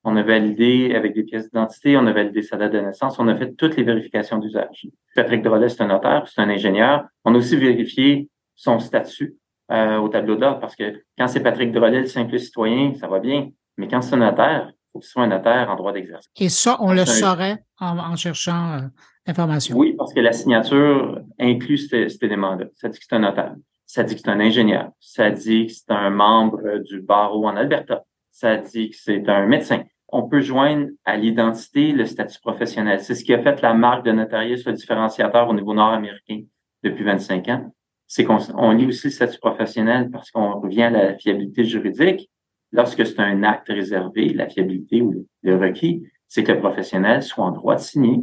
[0.07, 3.27] On a validé avec des pièces d'identité, on a validé sa date de naissance, on
[3.27, 4.87] a fait toutes les vérifications d'usage.
[5.15, 7.07] Patrick Drolet, c'est un notaire, c'est un ingénieur.
[7.25, 9.37] On a aussi vérifié son statut
[9.73, 13.19] euh, au tableau d'ordre parce que quand c'est Patrick Drolet, le simple citoyen, ça va
[13.19, 13.49] bien.
[13.79, 16.31] Mais quand c'est un notaire, il faut qu'il soit un notaire en droit d'exercice.
[16.37, 18.81] Et ça, on le saurait en, cherchant euh,
[19.27, 19.75] l'information.
[19.75, 22.67] Oui, parce que la signature inclut cet, élément-là.
[22.75, 23.55] Ça dit que c'est un notaire.
[23.87, 24.91] Ça dit que c'est un ingénieur.
[25.01, 28.05] Ça dit que c'est un membre du barreau en Alberta.
[28.31, 29.83] Ça dit que c'est un médecin
[30.15, 33.01] on peut joindre à l'identité le statut professionnel.
[33.01, 36.43] C'est ce qui a fait la marque de notarié sur le différenciateur au niveau nord-américain
[36.85, 37.75] depuis 25 ans.
[38.07, 42.31] C'est qu'on on lit aussi le statut professionnel parce qu'on revient à la fiabilité juridique.
[42.71, 47.45] Lorsque c'est un acte réservé, la fiabilité ou le requis, c'est que le professionnel soit
[47.45, 48.23] en droit de signer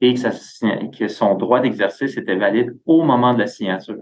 [0.00, 4.00] et que, que son droit d'exercice était valide au moment de la signature.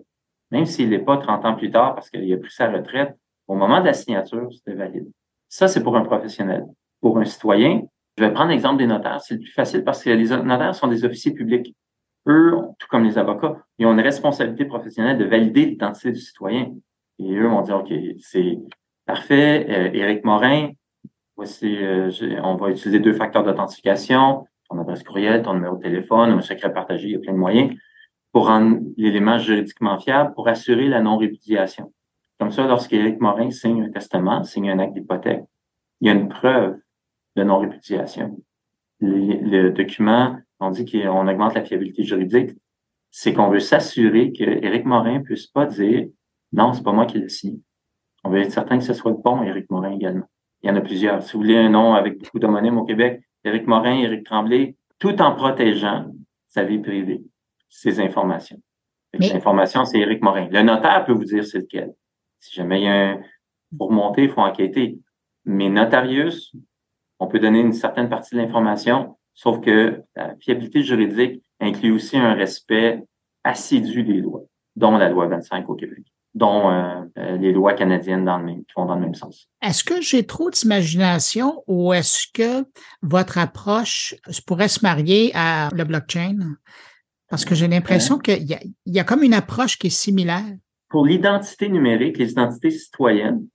[0.52, 3.16] Même s'il n'est pas 30 ans plus tard parce qu'il a pris sa retraite,
[3.48, 5.10] au moment de la signature, c'était valide.
[5.48, 6.64] Ça, c'est pour un professionnel
[7.00, 7.82] pour un citoyen.
[8.16, 9.20] Je vais prendre l'exemple des notaires.
[9.20, 11.74] C'est le plus facile parce que les notaires sont des officiers publics.
[12.26, 16.74] Eux, tout comme les avocats, ils ont une responsabilité professionnelle de valider l'identité du citoyen.
[17.18, 18.58] Et eux vont dire, OK, c'est
[19.06, 19.66] parfait.
[19.68, 20.70] Euh, Éric Morin,
[21.36, 22.10] voici, euh,
[22.42, 26.72] on va utiliser deux facteurs d'authentification, ton adresse courriel, ton numéro de téléphone, un secret
[26.72, 27.72] partagé, il y a plein de moyens
[28.32, 31.92] pour rendre l'élément juridiquement fiable, pour assurer la non-répudiation.
[32.38, 35.44] Comme ça, lorsqu'Éric Morin signe un testament, signe un acte d'hypothèque,
[36.00, 36.78] il y a une preuve
[37.38, 38.36] de non-répudiation.
[39.00, 42.50] Le, document, on dit qu'on augmente la fiabilité juridique,
[43.10, 46.08] c'est qu'on veut s'assurer que Éric Morin puisse pas dire
[46.52, 47.60] non, c'est pas moi qui l'ai signé.
[48.24, 50.28] On veut être certain que ce soit le bon Éric Morin également.
[50.62, 51.22] Il y en a plusieurs.
[51.22, 55.22] Si vous voulez un nom avec beaucoup d'homonymes au Québec, Éric Morin, Éric Tremblay, tout
[55.22, 56.06] en protégeant
[56.48, 57.22] sa vie privée,
[57.68, 58.60] ses informations.
[59.12, 60.48] L'information, c'est Éric Morin.
[60.50, 61.92] Le notaire peut vous dire c'est lequel.
[62.40, 63.20] Si jamais il y a un,
[63.76, 64.98] pour monter, il faut enquêter.
[65.44, 66.54] Mais notarius,
[67.18, 72.16] on peut donner une certaine partie de l'information, sauf que la fiabilité juridique inclut aussi
[72.16, 73.02] un respect
[73.44, 74.42] assidu des lois,
[74.76, 76.04] dont la loi 25 au Québec
[76.34, 79.48] dont euh, euh, les lois canadiennes dans le même, qui vont dans le même sens.
[79.62, 82.64] Est-ce que j'ai trop d'imagination ou est-ce que
[83.02, 84.14] votre approche
[84.46, 86.38] pourrait se marier à le blockchain?
[87.28, 90.56] Parce que j'ai l'impression qu'il y, y, a comme une approche qui est similaire.
[90.88, 93.46] pour l'identité numérique, les identités citoyennes,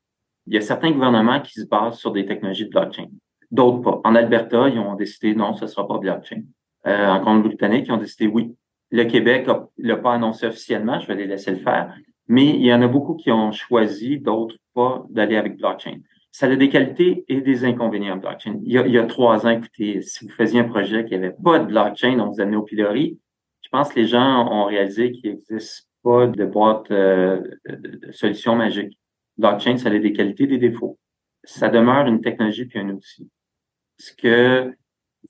[0.45, 3.07] il y a certains gouvernements qui se basent sur des technologies de blockchain.
[3.53, 4.01] D'autres pas.
[4.03, 6.41] En Alberta, ils ont décidé non, ce ne sera pas blockchain.
[6.87, 8.55] Euh, en Colombie-Britannique, ils ont décidé oui.
[8.89, 11.95] Le Québec ne l'a pas annoncé officiellement, je vais les laisser le faire,
[12.27, 15.97] mais il y en a beaucoup qui ont choisi, d'autres pas, d'aller avec blockchain.
[16.31, 18.59] Ça a des qualités et des inconvénients blockchain.
[18.63, 21.13] Il y, a, il y a trois ans, écoutez, si vous faisiez un projet qui
[21.13, 23.19] n'avait pas de blockchain, on vous amenait au pilori,
[23.61, 27.39] je pense que les gens ont réalisé qu'il n'existe pas de boîte euh,
[27.69, 28.97] de, solution magique.
[29.37, 30.97] Blockchain, ça a des qualités, des défauts.
[31.43, 33.29] Ça demeure une technologie puis un outil.
[33.97, 34.75] Ce que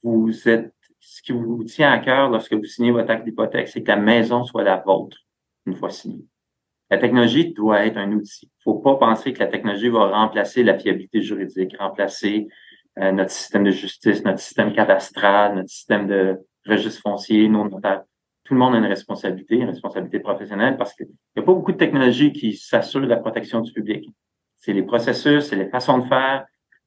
[0.02, 3.82] vous êtes, ce qui vous tient à cœur lorsque vous signez votre acte d'hypothèque, c'est
[3.82, 5.18] que la maison soit la vôtre
[5.66, 6.26] une fois signée.
[6.90, 8.46] La technologie doit être un outil.
[8.46, 12.48] Il ne faut pas penser que la technologie va remplacer la fiabilité juridique, remplacer
[12.98, 18.04] euh, notre système de justice, notre système cadastral, notre système de registre foncier, nos notaires
[18.44, 21.72] tout le monde a une responsabilité, une responsabilité professionnelle, parce qu'il n'y a pas beaucoup
[21.72, 24.08] de technologies qui s'assurent de la protection du public.
[24.58, 26.44] C'est les processus, c'est les façons de faire,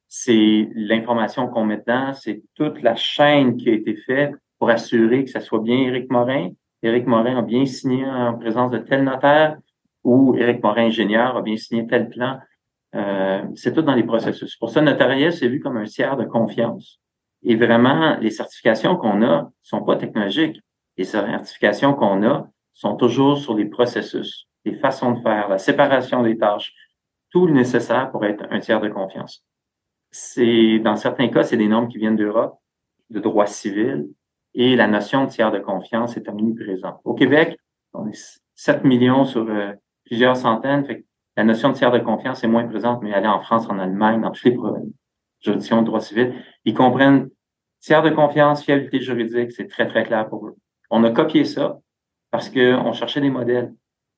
[0.08, 5.24] c'est l'information qu'on met dedans, c'est toute la chaîne qui a été faite pour assurer
[5.24, 6.50] que ça soit bien Éric Morin.
[6.82, 9.56] Éric Morin a bien signé en présence de tel notaire
[10.04, 12.38] ou Éric Morin, ingénieur, a bien signé tel plan.
[12.94, 14.56] Euh, c'est tout dans les processus.
[14.56, 17.00] Pour ça, notariat, c'est vu comme un tiers de confiance.
[17.42, 20.60] Et vraiment, les certifications qu'on a sont pas technologiques
[20.98, 26.22] les certifications qu'on a sont toujours sur les processus, les façons de faire, la séparation
[26.22, 26.74] des tâches,
[27.30, 29.44] tout le nécessaire pour être un tiers de confiance.
[30.10, 32.58] C'est, dans certains cas, c'est des normes qui viennent d'Europe,
[33.10, 34.08] de droit civil,
[34.54, 37.00] et la notion de tiers de confiance est omniprésente.
[37.04, 37.58] Au Québec,
[37.92, 39.72] on est 7 millions sur euh,
[40.04, 41.04] plusieurs centaines, fait
[41.36, 43.78] la notion de tiers de confiance est moins présente, mais elle est en France, en
[43.78, 44.56] Allemagne, dans toutes les
[45.40, 46.34] juridictions de droit civil.
[46.64, 47.30] Ils comprennent
[47.78, 50.56] tiers de confiance, fiabilité juridique, c'est très, très clair pour eux.
[50.90, 51.78] On a copié ça
[52.32, 53.72] parce qu'on cherchait des modèles.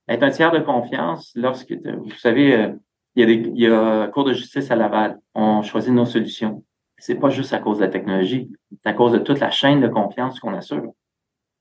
[0.09, 2.73] Être un tiers de confiance, lorsque, vous savez, euh,
[3.21, 5.19] il y a des, cours de justice à Laval.
[5.35, 6.65] On choisit nos solutions.
[6.99, 8.51] C'est pas juste à cause de la technologie,
[8.83, 10.93] c'est à cause de toute la chaîne de confiance qu'on assure.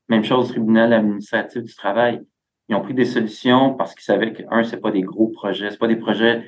[0.09, 2.21] Même chose au tribunal administratif du travail.
[2.67, 5.71] Ils ont pris des solutions parce qu'ils savaient que, un, c'est pas des gros projets,
[5.71, 6.43] c'est pas des projets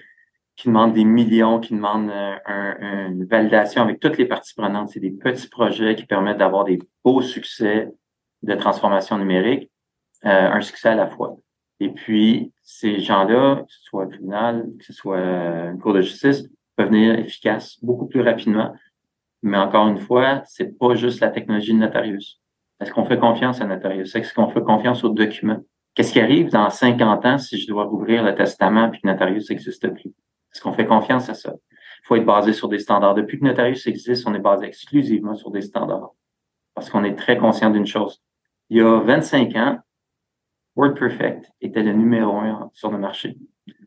[0.58, 4.89] qui demandent des millions, qui demandent euh, une validation avec toutes les parties prenantes.
[4.89, 7.89] C'est des petits projets qui permettent d'avoir des beaux succès
[8.43, 9.71] de transformation numérique,
[10.26, 11.38] euh, un succès à la fois.
[11.81, 16.01] Et puis, ces gens-là, que ce soit un tribunal, que ce soit une cour de
[16.01, 18.71] justice, peuvent venir efficaces beaucoup plus rapidement.
[19.41, 22.39] Mais encore une fois, c'est pas juste la technologie de Notarius.
[22.79, 24.15] Est-ce qu'on fait confiance à Notarius?
[24.15, 25.59] Est-ce qu'on fait confiance aux documents?
[25.95, 29.49] Qu'est-ce qui arrive dans 50 ans si je dois rouvrir le testament puis que Notarius
[29.49, 30.09] n'existe plus?
[30.53, 31.51] Est-ce qu'on fait confiance à ça?
[31.71, 33.15] Il faut être basé sur des standards.
[33.15, 36.11] Depuis que Notarius existe, on est basé exclusivement sur des standards.
[36.75, 38.21] Parce qu'on est très conscient d'une chose
[38.71, 39.79] il y a 25 ans,
[40.75, 43.38] WordPerfect était le numéro un sur le marché.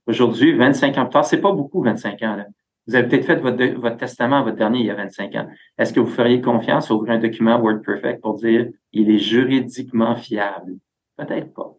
[0.07, 2.37] Aujourd'hui, 25 ans plus tard, c'est pas beaucoup 25 ans.
[2.37, 2.47] Là.
[2.87, 5.49] Vous avez peut-être fait votre, testament, votre dernier, il y a 25 ans.
[5.79, 10.15] Est-ce que vous feriez confiance à ouvrir un document WordPerfect pour dire il est juridiquement
[10.17, 10.75] fiable?
[11.17, 11.73] Peut-être pas.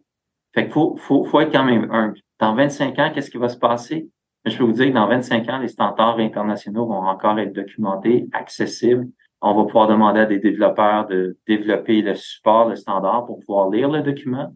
[0.54, 2.18] Fait qu'il faut, faut, faut être quand même humble.
[2.40, 4.08] Dans 25 ans, qu'est-ce qui va se passer?
[4.44, 8.28] Je peux vous dire que dans 25 ans, les standards internationaux vont encore être documentés,
[8.32, 9.08] accessibles,
[9.42, 13.70] on va pouvoir demander à des développeurs de développer le support, le standard pour pouvoir
[13.70, 14.54] lire le document,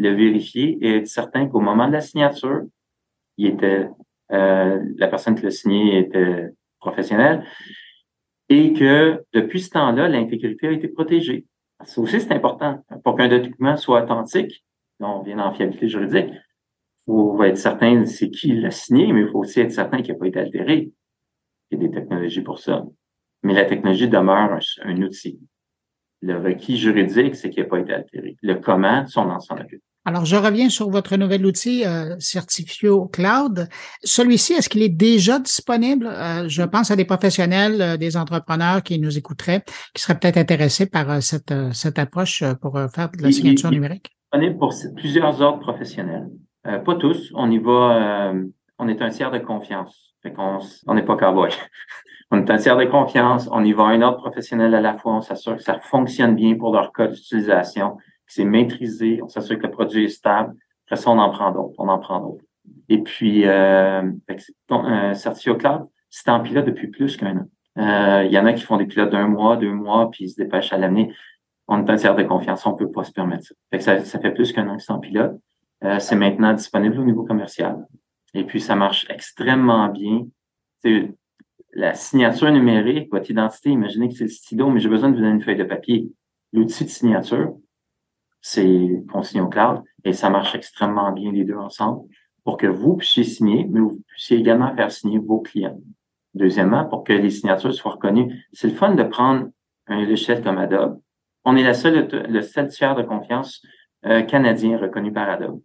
[0.00, 2.62] le vérifier et être certain qu'au moment de la signature,
[3.36, 3.88] il était
[4.32, 7.44] euh, la personne qui l'a signé était professionnelle
[8.48, 11.46] et que depuis ce temps-là, l'intégrité a été protégée.
[11.84, 12.84] Ça aussi, c'est important.
[13.04, 14.64] Pour qu'un document soit authentique,
[15.00, 19.28] on vient en fiabilité juridique, il faut être certain c'est qui l'a signé, mais il
[19.28, 20.90] faut aussi être certain qu'il n'a pas été altéré.
[21.70, 22.84] Il y a des technologies pour ça
[23.42, 25.40] mais la technologie demeure un, outil.
[26.20, 28.36] Le requis juridique, c'est qu'il n'a pas été altéré.
[28.42, 29.66] Le comment, son ensemble
[30.06, 33.68] Alors, je reviens sur votre nouvel outil euh, Certifio Cloud.
[34.02, 36.06] Celui-ci, est-ce qu'il est déjà disponible?
[36.06, 39.62] Euh, je pense à des professionnels, euh, des entrepreneurs qui nous écouteraient,
[39.94, 44.16] qui seraient peut-être intéressés par euh, cette, cette approche pour faire de la signature numérique.
[44.32, 46.30] Il est disponible pour plusieurs ordres professionnels.
[46.64, 47.30] pas tous.
[47.34, 48.32] On y va,
[48.78, 50.14] on est un tiers de confiance.
[50.22, 51.50] Fait qu'on on n'est pas cowboy.
[52.32, 55.16] On est un tiers de confiance, on y va un autre professionnel à la fois,
[55.16, 57.96] on s'assure que ça fonctionne bien pour leur code d'utilisation,
[58.32, 60.54] c'est maîtrisé, on s'assure que le produit est stable.
[60.86, 62.44] Après ça, on en prend d'autres, on en prend d'autres.
[62.88, 64.02] Et puis, euh,
[64.70, 67.48] un certificat cloud, c'est en pilote depuis plus qu'un an.
[67.78, 70.30] Euh, il y en a qui font des pilotes d'un mois, deux mois, puis ils
[70.30, 71.12] se dépêchent à l'année.
[71.68, 73.54] On est un tiers de confiance, on peut pas se permettre ça.
[73.70, 75.38] Fait que ça, ça fait plus qu'un an que c'est en pilote.
[75.84, 77.86] Euh, c'est maintenant disponible au niveau commercial.
[78.34, 80.26] Et puis, ça marche extrêmement bien.
[80.82, 81.12] C'est
[81.72, 85.20] la signature numérique, votre identité, imaginez que c'est le stylo, mais j'ai besoin de vous
[85.20, 86.10] donner une feuille de papier.
[86.52, 87.54] L'outil de signature,
[88.40, 92.08] c'est Consignon Cloud et ça marche extrêmement bien les deux ensemble.
[92.42, 95.78] pour que vous puissiez signer, mais vous puissiez également faire signer vos clients.
[96.34, 99.48] Deuxièmement, pour que les signatures soient reconnues, c'est le fun de prendre
[99.88, 101.00] un logiciel comme Adobe.
[101.44, 103.62] On est la seule, le seul tiers de confiance
[104.06, 105.60] euh, canadien reconnu par Adobe.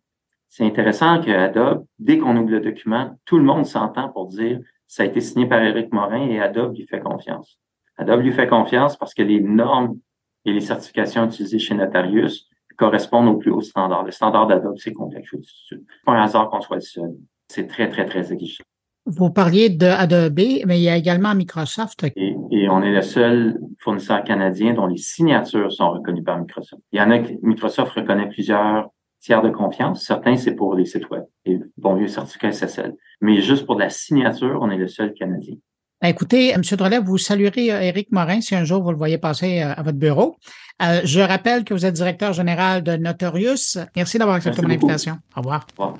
[0.49, 4.59] C'est intéressant que Adobe, dès qu'on ouvre le document, tout le monde s'entend pour dire
[4.87, 7.57] ça a été signé par Éric Morin et Adobe lui fait confiance.
[7.97, 9.97] Adobe lui fait confiance parce que les normes
[10.43, 14.03] et les certifications utilisées chez Notarius correspondent au plus haut standard.
[14.03, 15.29] Le standard d'Adobe, c'est complexe.
[15.69, 17.15] C'est pas un hasard qu'on soit le seul.
[17.47, 18.63] C'est très, très, très exigeant.
[19.05, 22.03] Vous parliez d'Adobe, mais il y a également Microsoft.
[22.15, 26.81] Et, et, on est le seul fournisseur canadien dont les signatures sont reconnues par Microsoft.
[26.91, 30.03] Il y en a que Microsoft reconnaît plusieurs tiers de confiance.
[30.03, 32.93] Certains, c'est pour les sites web, et bon vieux certificat SSL.
[33.21, 35.55] Mais juste pour la signature, on est le seul Canadien.
[36.01, 36.61] Ben, écoutez, M.
[36.61, 39.81] Drolet, vous saluerez euh, Éric Morin si un jour vous le voyez passer euh, à
[39.81, 40.35] votre bureau.
[40.81, 43.77] Euh, je rappelle que vous êtes directeur général de Notorious.
[43.95, 45.19] Merci d'avoir accepté mon invitation.
[45.35, 45.67] Au revoir.
[45.77, 45.99] Au revoir.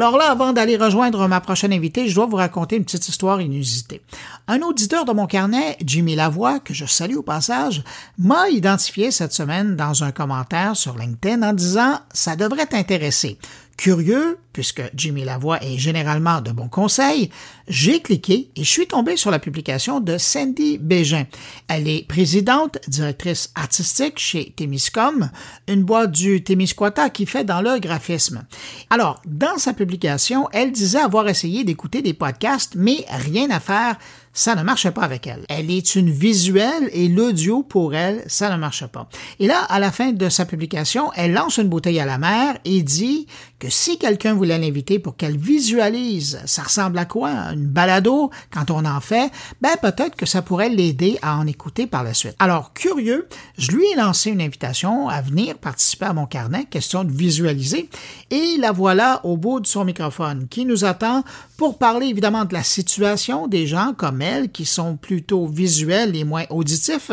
[0.00, 3.42] Alors là, avant d'aller rejoindre ma prochaine invitée, je dois vous raconter une petite histoire
[3.42, 4.00] inusitée.
[4.48, 7.84] Un auditeur de mon carnet, Jimmy Lavoie, que je salue au passage,
[8.16, 13.36] m'a identifié cette semaine dans un commentaire sur LinkedIn en disant «ça devrait t'intéresser».
[13.80, 17.30] Curieux, puisque Jimmy Lavoie est généralement de bons conseils,
[17.66, 21.24] j'ai cliqué et je suis tombé sur la publication de Sandy Bégin.
[21.66, 25.30] Elle est présidente, directrice artistique chez Témiscom,
[25.66, 28.44] une boîte du Témiscouata qui fait dans le graphisme.
[28.90, 33.96] Alors, dans sa publication, elle disait avoir essayé d'écouter des podcasts, mais rien à faire
[34.32, 35.44] ça ne marchait pas avec elle.
[35.48, 39.08] Elle est une visuelle et l'audio pour elle, ça ne marche pas.
[39.38, 42.56] Et là, à la fin de sa publication, elle lance une bouteille à la mer
[42.64, 43.26] et dit
[43.58, 47.30] que si quelqu'un voulait l'inviter pour qu'elle visualise, ça ressemble à quoi?
[47.52, 49.30] Une balado quand on en fait?
[49.60, 52.36] Ben, peut-être que ça pourrait l'aider à en écouter par la suite.
[52.38, 53.28] Alors, curieux,
[53.58, 57.90] je lui ai lancé une invitation à venir participer à mon carnet, question de visualiser,
[58.30, 61.24] et la voilà au bout de son microphone qui nous attend
[61.56, 64.19] pour parler évidemment de la situation des gens comme
[64.52, 67.10] qui sont plutôt visuels et moins auditifs,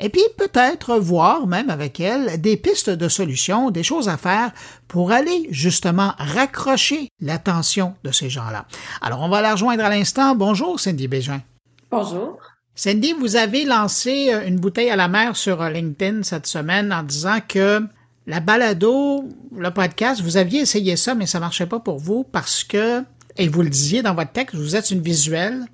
[0.00, 4.52] et puis peut-être voir même avec elle des pistes de solutions, des choses à faire
[4.88, 8.66] pour aller justement raccrocher l'attention de ces gens-là.
[9.00, 10.34] Alors on va la rejoindre à l'instant.
[10.34, 11.42] Bonjour Cindy Bégin.
[11.90, 12.38] Bonjour.
[12.74, 17.38] Cindy, vous avez lancé une bouteille à la mer sur LinkedIn cette semaine en disant
[17.46, 17.82] que
[18.26, 19.24] la balado,
[19.56, 23.02] le podcast, vous aviez essayé ça, mais ça marchait pas pour vous parce que
[23.38, 25.64] et vous le disiez dans votre texte, vous êtes une visuelle.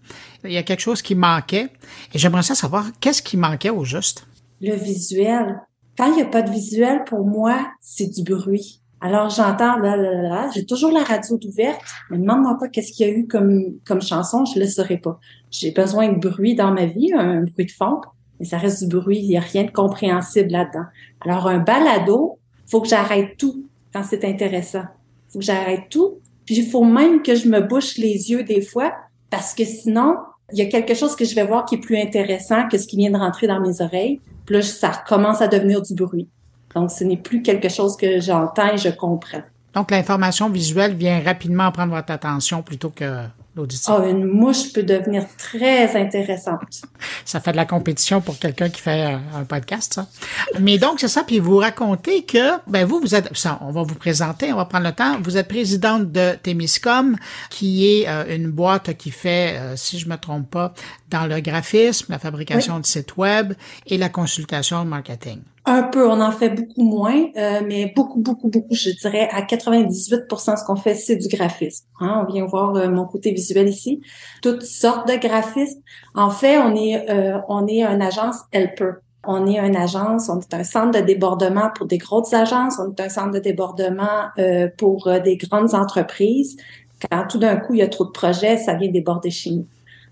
[0.44, 1.68] Il y a quelque chose qui manquait.
[2.12, 4.26] Et j'aimerais savoir qu'est-ce qui manquait au juste?
[4.60, 5.60] Le visuel.
[5.96, 8.82] Quand il n'y a pas de visuel, pour moi, c'est du bruit.
[9.00, 13.06] Alors j'entends là, là, là, j'ai toujours la radio ouverte, mais demande-moi pas qu'est-ce qu'il
[13.06, 15.18] y a eu comme, comme chanson, je le saurais pas.
[15.50, 18.00] J'ai besoin de bruit dans ma vie, un bruit de fond,
[18.38, 20.84] mais ça reste du bruit, il n'y a rien de compréhensible là-dedans.
[21.20, 22.38] Alors un balado,
[22.70, 24.84] faut que j'arrête tout quand c'est intéressant.
[25.30, 28.92] Faut que j'arrête tout il faut même que je me bouche les yeux des fois
[29.30, 30.16] parce que sinon,
[30.52, 32.86] il y a quelque chose que je vais voir qui est plus intéressant que ce
[32.86, 34.20] qui vient de rentrer dans mes oreilles.
[34.44, 36.28] Puis là, ça commence à devenir du bruit.
[36.74, 39.42] Donc, ce n'est plus quelque chose que j'entends et je comprends.
[39.74, 43.24] Donc, l'information visuelle vient rapidement prendre votre attention plutôt que
[43.56, 43.96] l'audition.
[43.98, 46.82] Oh, une mouche peut devenir très intéressante.
[47.24, 50.06] ça fait de la compétition pour quelqu'un qui fait un podcast, ça.
[50.60, 51.24] Mais donc, c'est ça.
[51.24, 54.64] Puis vous racontez que, ben vous, vous êtes, ça, on va vous présenter, on va
[54.64, 55.20] prendre le temps.
[55.22, 57.16] Vous êtes présidente de Témiscom,
[57.50, 60.74] qui est euh, une boîte qui fait, euh, si je me trompe pas,
[61.10, 63.52] dans le graphisme, la fabrication de sites web
[63.86, 65.40] et la consultation marketing.
[65.64, 69.42] Un peu, on en fait beaucoup moins, euh, mais beaucoup, beaucoup, beaucoup, je dirais à
[69.42, 71.86] 98% ce qu'on fait, c'est du graphisme.
[72.00, 72.26] Hein.
[72.26, 74.00] On vient voir euh, mon côté visuel ici.
[74.42, 75.80] Toutes sortes de graphismes.
[76.16, 78.94] En fait, on est, euh, on est une agence helper.
[79.24, 82.90] On est une agence, on est un centre de débordement pour des grosses agences, on
[82.90, 84.30] est un centre de débordement
[84.78, 86.56] pour des grandes entreprises.
[87.08, 89.66] Quand tout d'un coup, il y a trop de projets, ça vient déborder chez nous.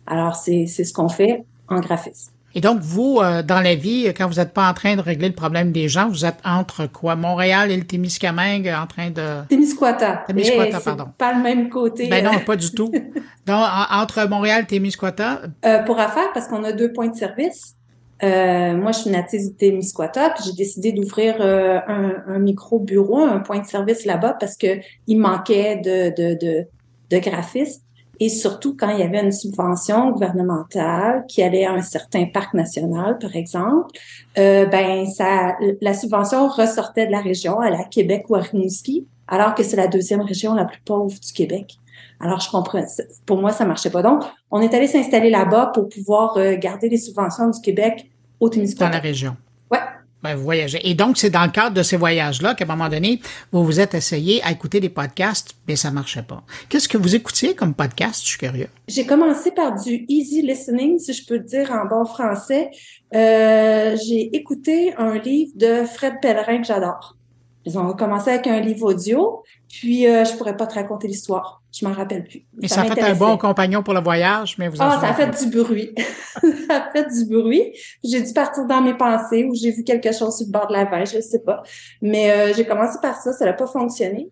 [0.06, 2.30] Alors, c'est ce qu'on fait en graphisme.
[2.54, 5.28] Et donc, vous, euh, dans la vie, quand vous n'êtes pas en train de régler
[5.28, 7.14] le problème des gens, vous êtes entre quoi?
[7.14, 9.46] Montréal et le Témiscamingue en train de...
[9.48, 10.24] Témiscouata.
[10.26, 11.06] Témiscouata, pardon.
[11.16, 12.08] pas le même côté.
[12.08, 12.90] Ben non, pas du tout.
[13.46, 15.42] Donc, entre Montréal et Témiscouata?
[15.64, 17.76] Euh, pour affaire, parce qu'on a deux points de service.
[18.22, 23.20] Euh, moi, je suis native de Témiscouata, puis j'ai décidé d'ouvrir euh, un, un micro-bureau,
[23.20, 26.66] un point de service là-bas, parce que il manquait de, de, de,
[27.10, 27.82] de graphistes.
[28.20, 32.52] Et surtout quand il y avait une subvention gouvernementale qui allait à un certain parc
[32.52, 33.98] national, par exemple,
[34.38, 39.06] euh, ben ça, la subvention ressortait de la région, à la Québec ou à Rimouski,
[39.26, 41.78] alors que c'est la deuxième région la plus pauvre du Québec.
[42.20, 42.84] Alors, je comprends.
[43.24, 44.02] Pour moi, ça marchait pas.
[44.02, 48.50] Donc, on est allé s'installer là-bas pour pouvoir euh, garder les subventions du Québec au
[48.50, 48.92] Témiscamingue.
[48.92, 49.36] Dans la région.
[49.70, 49.78] Ouais.
[50.22, 50.80] Ben, vous voyagez.
[50.88, 53.20] Et donc, c'est dans le cadre de ces voyages-là qu'à un moment donné,
[53.52, 56.42] vous vous êtes essayé à écouter des podcasts, mais ça marchait pas.
[56.68, 58.22] Qu'est-ce que vous écoutiez comme podcast?
[58.22, 58.68] Je suis curieux.
[58.86, 62.70] J'ai commencé par du easy listening, si je peux le dire en bon français.
[63.14, 67.16] Euh, j'ai écouté un livre de Fred Pellerin que j'adore.
[67.64, 71.59] Ils ont commencé avec un livre audio, puis euh, je pourrais pas te raconter l'histoire.
[71.72, 72.44] Je m'en rappelle plus.
[72.54, 75.14] Mais ça, a fait un bon compagnon pour le voyage, mais vous Ah, ça a
[75.14, 75.94] fait du bruit.
[76.68, 77.72] ça a fait du bruit.
[78.02, 80.72] J'ai dû partir dans mes pensées ou j'ai vu quelque chose sur le bord de
[80.72, 81.62] la vague, je sais pas.
[82.02, 84.30] Mais euh, j'ai commencé par ça, ça n'a pas fonctionné.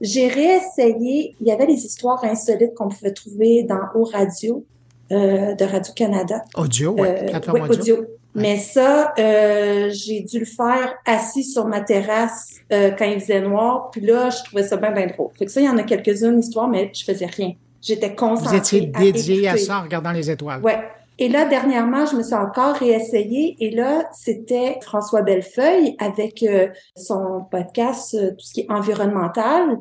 [0.00, 4.64] J'ai réessayé, il y avait des histoires insolites qu'on pouvait trouver dans Au Radio
[5.12, 6.42] euh, de Radio-Canada.
[6.56, 7.94] Audio, oui, Euh, plateforme oui, audio.
[7.96, 8.06] audio.
[8.34, 13.40] Mais ça, euh, j'ai dû le faire assis sur ma terrasse euh, quand il faisait
[13.40, 13.90] noir.
[13.90, 15.30] Puis là, je trouvais ça bien, bien drôle.
[15.38, 17.52] Fait que ça, il y en a quelques-unes histoires, mais je faisais rien.
[17.80, 19.64] J'étais Vous concentrée étiez à dédié à écouter.
[19.66, 20.62] ça en regardant les étoiles.
[20.62, 20.78] Ouais.
[21.20, 23.56] Et là, dernièrement, je me suis encore réessayée.
[23.58, 29.78] Et là, c'était François Bellefeuille avec euh, son podcast, euh, tout ce qui est environnemental.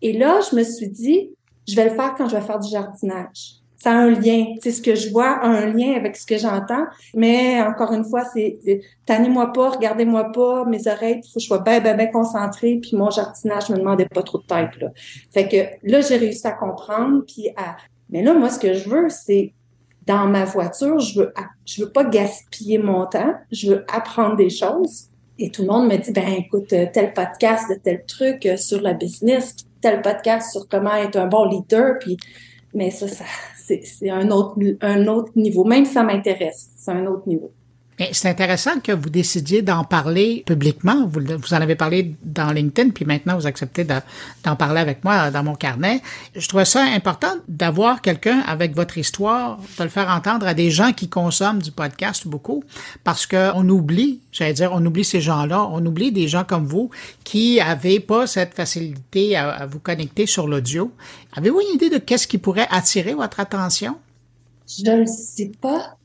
[0.00, 1.30] Et là, je me suis dit,
[1.66, 3.56] je vais le faire quand je vais faire du jardinage.
[3.78, 4.54] Ça a un lien.
[4.60, 6.84] Sais, ce que je vois a un lien avec ce que j'entends.
[7.14, 11.40] Mais encore une fois, c'est c'est- tannez-moi pas, regardez-moi pas, mes oreilles, il faut que
[11.40, 12.78] je sois bien, bien, bien concentrée.
[12.82, 14.88] Puis mon jardinage, je me demandais pas trop de tête, là.
[15.32, 17.22] Fait que là, j'ai réussi à comprendre.
[17.26, 17.76] Puis à...
[18.10, 19.52] Mais là, moi, ce que je veux, c'est
[20.06, 21.32] dans ma voiture, je veux,
[21.66, 25.08] je veux pas gaspiller mon temps, je veux apprendre des choses.
[25.38, 28.56] Et tout le monde me dit, ben écoute, euh, tel podcast de tel truc euh,
[28.56, 32.16] sur la business, tel podcast sur comment être un bon leader, puis
[32.74, 33.24] mais ça, ça
[33.68, 35.64] c'est un autre un autre niveau.
[35.64, 37.52] Même ça m'intéresse, c'est un autre niveau.
[38.12, 41.06] C'est intéressant que vous décidiez d'en parler publiquement.
[41.08, 43.94] Vous, vous en avez parlé dans LinkedIn, puis maintenant vous acceptez de-
[44.44, 46.00] d'en parler avec moi dans mon carnet.
[46.36, 50.70] Je trouvais ça important d'avoir quelqu'un avec votre histoire, de le faire entendre à des
[50.70, 52.62] gens qui consomment du podcast beaucoup,
[53.02, 56.66] parce que on oublie, j'allais dire, on oublie ces gens-là, on oublie des gens comme
[56.66, 56.90] vous
[57.24, 60.92] qui avaient pas cette facilité à, à vous connecter sur l'audio.
[61.36, 63.96] Avez-vous une idée de qu'est-ce qui pourrait attirer votre attention?
[64.68, 65.96] Je le sais pas.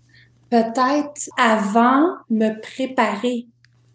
[0.53, 3.47] Peut-être avant me préparer.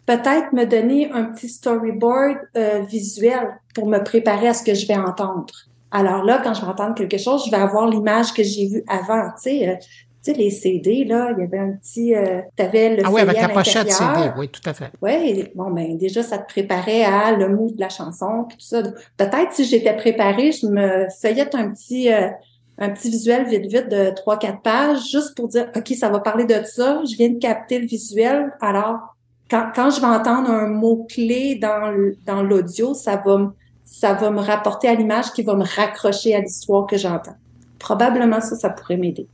[0.07, 4.89] Peut-être me donner un petit storyboard euh, visuel pour me préparer à ce que je
[4.89, 5.55] vais entendre.
[5.93, 8.83] Alors là, quand je vais entendre quelque chose, je vais avoir l'image que j'ai vue
[8.89, 9.29] avant.
[9.37, 12.17] Tu sais, euh, tu sais, les CD, là, il y avait un petit...
[12.17, 14.91] Euh, T'avais le Ah oui, avec la pochette CD, oui, tout à fait.
[15.01, 18.65] Oui, bon, ben déjà, ça te préparait à le mot de la chanson, puis tout
[18.65, 18.83] ça.
[19.17, 22.31] Peut-être si j'étais préparée, je me feuillette un petit euh,
[22.79, 26.21] un petit visuel vite vite de trois quatre pages, juste pour dire, OK, ça va
[26.21, 28.53] parler de ça, je viens de capter le visuel.
[28.61, 29.17] Alors,
[29.51, 31.93] quand, quand je vais entendre un mot-clé dans,
[32.27, 33.49] dans l'audio, ça va me
[33.91, 37.37] ça va me rapporter à l'image qui va me raccrocher à l'histoire que j'entends.
[37.79, 39.27] Probablement ça, ça pourrait m'aider.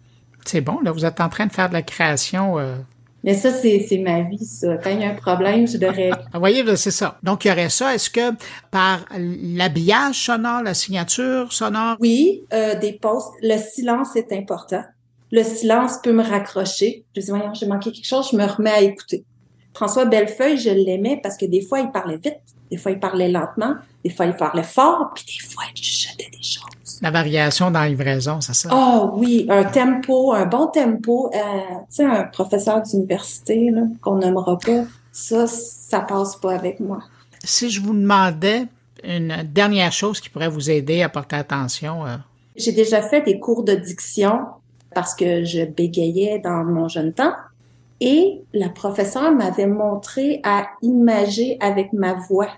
[0.44, 2.58] C'est bon, là, vous êtes en train de faire de la création.
[2.60, 2.76] euh,
[3.24, 4.76] Mais ça, c'est c'est ma vie, ça.
[4.76, 6.16] Quand il y a un problème, je le règle.
[6.16, 7.18] Ah, Vous voyez, là, c'est ça.
[7.22, 7.94] Donc, il y aurait ça.
[7.94, 8.32] Est-ce que
[8.70, 13.32] par l'habillage sonore, la signature sonore, Oui, euh, des posts.
[13.40, 14.84] Le silence est important.
[15.32, 17.06] Le silence peut me raccrocher.
[17.16, 19.24] Je dis, voyons, j'ai manqué quelque chose, je me remets à écouter.
[19.72, 22.38] François Bellefeuille, je l'aimais parce que des fois, il parlait vite,
[22.70, 26.30] des fois, il parlait lentement, des fois, il parlait fort, puis des fois, il chuchotait
[26.30, 26.62] des choses.
[27.02, 28.68] La variation dans la livraison, c'est ça?
[28.72, 31.30] Oh oui, un tempo, un bon tempo.
[31.34, 33.70] Euh, tu sais, un professeur d'université,
[34.00, 37.00] qu'on nommera pas, ça, ça passe pas avec moi.
[37.42, 38.66] Si je vous demandais
[39.02, 42.16] une dernière chose qui pourrait vous aider à porter attention, euh,
[42.56, 44.40] J'ai déjà fait des cours de diction
[44.94, 47.32] parce que je bégayais dans mon jeune temps.
[48.00, 52.48] Et la professeure m'avait montré à imager avec ma voix.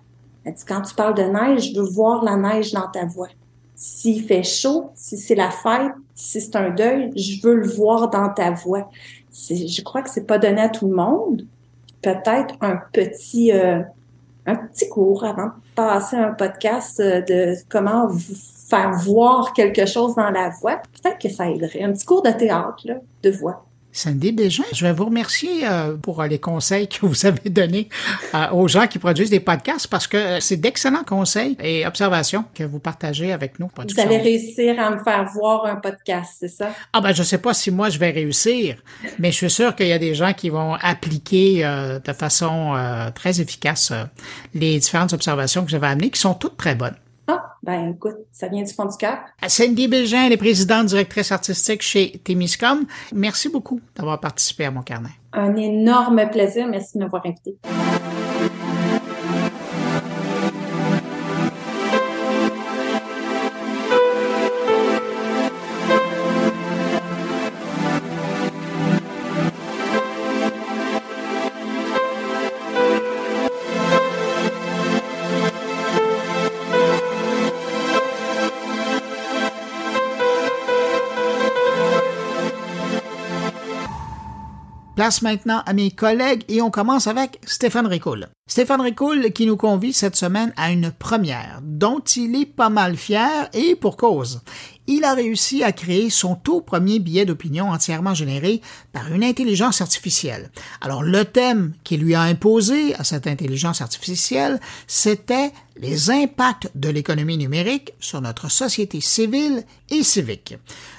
[0.44, 3.28] Elle dit, quand tu parles de neige, je veux voir la neige dans ta voix.
[3.76, 8.08] S'il fait chaud, si c'est la fête, si c'est un deuil, je veux le voir
[8.08, 8.88] dans ta voix.
[9.30, 11.46] Je crois que c'est pas donné à tout le monde.
[12.00, 13.82] Peut-être un petit, euh,
[14.46, 18.08] un petit cours avant de passer un podcast euh, de comment
[18.68, 20.80] faire voir quelque chose dans la voix.
[21.02, 21.82] Peut-être que ça aiderait.
[21.82, 23.65] Un petit cours de théâtre, là, de voix.
[23.96, 27.88] Cindy Bégin, je vais vous remercier euh, pour euh, les conseils que vous avez donnés
[28.34, 32.62] euh, aux gens qui produisent des podcasts parce que c'est d'excellents conseils et observations que
[32.62, 33.70] vous partagez avec nous.
[33.74, 36.74] Vous allez réussir à me faire voir un podcast, c'est ça?
[36.92, 38.76] Ah ben je sais pas si moi je vais réussir,
[39.18, 42.74] mais je suis sûr qu'il y a des gens qui vont appliquer euh, de façon
[43.14, 43.94] très efficace
[44.54, 46.96] les différentes observations que j'avais amenées, qui sont toutes très bonnes.
[47.66, 49.18] Ben écoute, ça vient du fond du cœur.
[49.48, 52.86] Cindy Bégin, elle est présidente directrice artistique chez Témiscom.
[53.12, 55.10] Merci beaucoup d'avoir participé à mon carnet.
[55.32, 56.68] Un énorme plaisir.
[56.68, 57.56] Merci de m'avoir invité.
[84.96, 88.28] Place maintenant à mes collègues et on commence avec Stéphane Ricoul.
[88.48, 92.96] Stéphane Ricoul qui nous convie cette semaine à une première dont il est pas mal
[92.96, 94.40] fier et pour cause.
[94.86, 98.60] Il a réussi à créer son tout premier billet d'opinion entièrement généré
[98.92, 100.52] par une intelligence artificielle.
[100.80, 106.88] Alors le thème qu'il lui a imposé à cette intelligence artificielle, c'était les impacts de
[106.88, 110.54] l'économie numérique sur notre société civile et civique.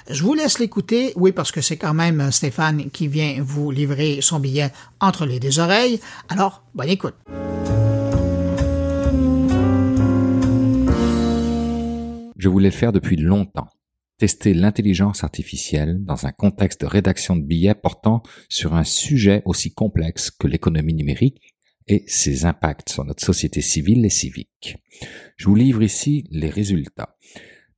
[0.08, 4.20] Je vous laisse l'écouter, oui, parce que c'est quand même Stéphane qui vient vous livrer
[4.20, 4.70] son billet
[5.00, 6.00] entre les deux oreilles.
[6.28, 6.62] Alors,
[12.36, 13.66] Je voulais faire depuis longtemps.
[14.16, 19.74] Tester l'intelligence artificielle dans un contexte de rédaction de billets portant sur un sujet aussi
[19.74, 21.56] complexe que l'économie numérique
[21.88, 24.76] et ses impacts sur notre société civile et civique.
[25.36, 27.16] Je vous livre ici les résultats.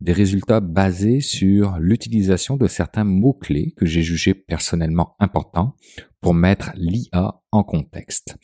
[0.01, 5.77] Des résultats basés sur l'utilisation de certains mots-clés que j'ai jugés personnellement importants
[6.21, 8.37] pour mettre l'IA en contexte.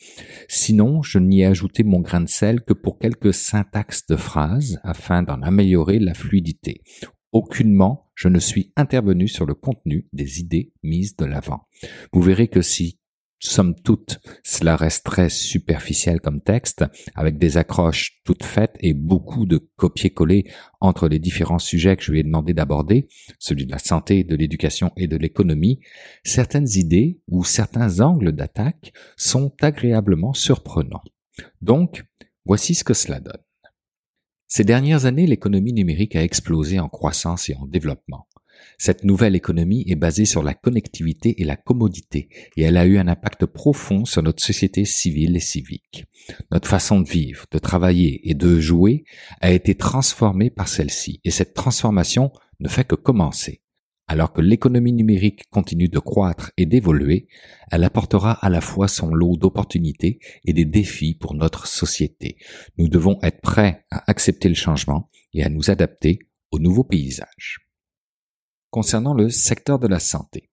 [0.47, 4.79] Sinon, je n'y ai ajouté mon grain de sel que pour quelques syntaxes de phrases
[4.83, 6.81] afin d'en améliorer la fluidité.
[7.31, 11.61] Aucunement, je ne suis intervenu sur le contenu des idées mises de l'avant.
[12.13, 12.99] Vous verrez que si
[13.39, 16.85] somme toute, cela reste très superficiel comme texte,
[17.15, 20.45] avec des accroches toutes faites et beaucoup de copier-coller
[20.81, 23.07] entre les différents sujets que je lui ai demandé d'aborder,
[23.39, 25.79] celui de la santé, de l'éducation et de l'économie,
[26.23, 31.03] certaines idées ou certains angles d'attaque sont agréablement surprenants.
[31.61, 32.05] Donc,
[32.45, 33.41] voici ce que cela donne.
[34.47, 38.26] Ces dernières années, l'économie numérique a explosé en croissance et en développement.
[38.79, 42.99] Cette nouvelle économie est basée sur la connectivité et la commodité, et elle a eu
[42.99, 46.05] un impact profond sur notre société civile et civique.
[46.51, 49.03] Notre façon de vivre, de travailler et de jouer
[49.41, 53.63] a été transformée par celle-ci, et cette transformation ne fait que commencer.
[54.05, 57.27] Alors que l'économie numérique continue de croître et d'évoluer,
[57.71, 62.37] elle apportera à la fois son lot d'opportunités et des défis pour notre société.
[62.77, 66.19] Nous devons être prêts à accepter le changement et à nous adapter
[66.51, 67.66] au nouveau paysage
[68.69, 70.49] concernant le secteur de la santé.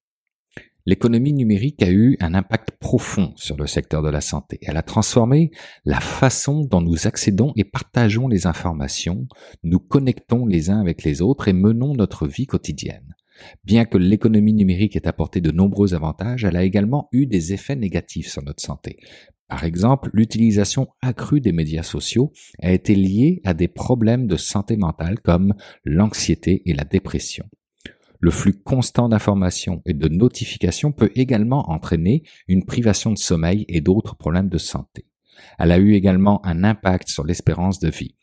[0.86, 4.58] L'économie numérique a eu un impact profond sur le secteur de la santé.
[4.62, 5.50] Elle a transformé
[5.86, 9.26] la façon dont nous accédons et partageons les informations,
[9.62, 13.14] nous connectons les uns avec les autres et menons notre vie quotidienne.
[13.64, 17.76] Bien que l'économie numérique ait apporté de nombreux avantages, elle a également eu des effets
[17.76, 18.98] négatifs sur notre santé.
[19.48, 24.76] Par exemple, l'utilisation accrue des médias sociaux a été liée à des problèmes de santé
[24.76, 25.54] mentale comme
[25.84, 27.46] l'anxiété et la dépression.
[28.24, 33.82] Le flux constant d'informations et de notifications peut également entraîner une privation de sommeil et
[33.82, 35.04] d'autres problèmes de santé.
[35.58, 38.16] Elle a eu également un impact sur l'espérance de vie.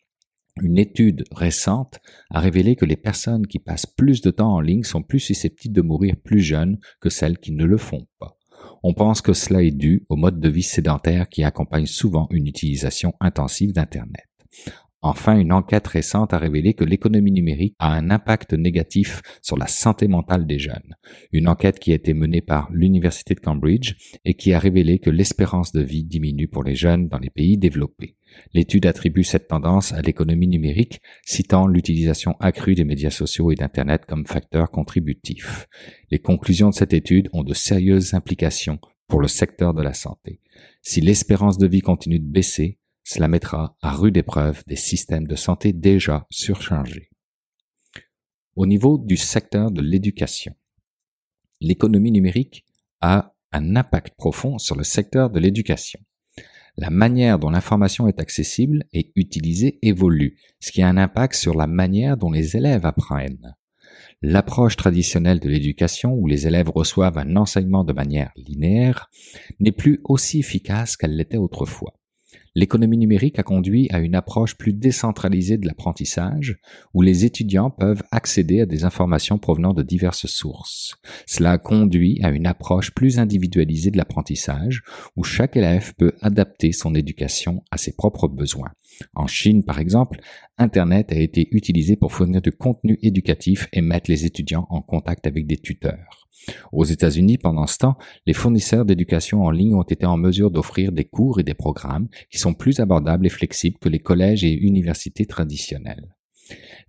[0.59, 1.99] Une étude récente
[2.31, 5.75] a révélé que les personnes qui passent plus de temps en ligne sont plus susceptibles
[5.75, 8.39] de mourir plus jeunes que celles qui ne le font pas.
[8.81, 12.47] On pense que cela est dû au mode de vie sédentaire qui accompagne souvent une
[12.47, 14.25] utilisation intensive d'Internet.
[15.03, 19.65] Enfin, une enquête récente a révélé que l'économie numérique a un impact négatif sur la
[19.65, 20.95] santé mentale des jeunes.
[21.31, 23.95] Une enquête qui a été menée par l'Université de Cambridge
[24.25, 27.57] et qui a révélé que l'espérance de vie diminue pour les jeunes dans les pays
[27.57, 28.15] développés.
[28.53, 34.05] L'étude attribue cette tendance à l'économie numérique, citant l'utilisation accrue des médias sociaux et d'Internet
[34.07, 35.67] comme facteur contributif.
[36.11, 40.39] Les conclusions de cette étude ont de sérieuses implications pour le secteur de la santé.
[40.81, 45.35] Si l'espérance de vie continue de baisser, cela mettra à rude épreuve des systèmes de
[45.35, 47.09] santé déjà surchargés.
[48.55, 50.53] Au niveau du secteur de l'éducation,
[51.61, 52.65] l'économie numérique
[53.01, 55.99] a un impact profond sur le secteur de l'éducation.
[56.77, 61.55] La manière dont l'information est accessible et utilisée évolue, ce qui a un impact sur
[61.55, 63.55] la manière dont les élèves apprennent.
[64.21, 69.09] L'approche traditionnelle de l'éducation, où les élèves reçoivent un enseignement de manière linéaire,
[69.59, 71.93] n'est plus aussi efficace qu'elle l'était autrefois
[72.53, 76.57] L'économie numérique a conduit à une approche plus décentralisée de l'apprentissage,
[76.93, 80.95] où les étudiants peuvent accéder à des informations provenant de diverses sources.
[81.25, 84.83] Cela conduit à une approche plus individualisée de l'apprentissage,
[85.15, 88.71] où chaque élève peut adapter son éducation à ses propres besoins.
[89.15, 90.19] En Chine, par exemple,
[90.57, 95.25] Internet a été utilisé pour fournir du contenu éducatif et mettre les étudiants en contact
[95.25, 96.20] avec des tuteurs.
[96.71, 100.91] Aux États-Unis, pendant ce temps, les fournisseurs d'éducation en ligne ont été en mesure d'offrir
[100.91, 104.53] des cours et des programmes qui sont plus abordables et flexibles que les collèges et
[104.53, 106.15] universités traditionnels.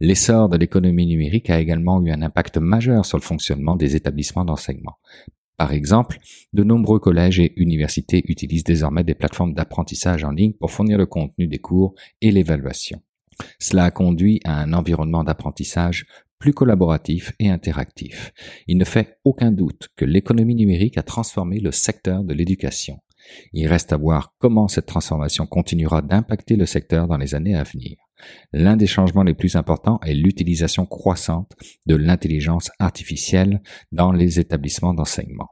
[0.00, 4.44] L'essor de l'économie numérique a également eu un impact majeur sur le fonctionnement des établissements
[4.44, 4.98] d'enseignement.
[5.56, 6.18] Par exemple,
[6.52, 11.06] de nombreux collèges et universités utilisent désormais des plateformes d'apprentissage en ligne pour fournir le
[11.06, 13.00] contenu des cours et l'évaluation.
[13.58, 16.06] Cela a conduit à un environnement d'apprentissage
[16.42, 18.32] plus collaboratif et interactif.
[18.66, 22.98] Il ne fait aucun doute que l'économie numérique a transformé le secteur de l'éducation.
[23.52, 27.62] Il reste à voir comment cette transformation continuera d'impacter le secteur dans les années à
[27.62, 27.96] venir.
[28.52, 31.52] L'un des changements les plus importants est l'utilisation croissante
[31.86, 33.62] de l'intelligence artificielle
[33.92, 35.48] dans les établissements d'enseignement.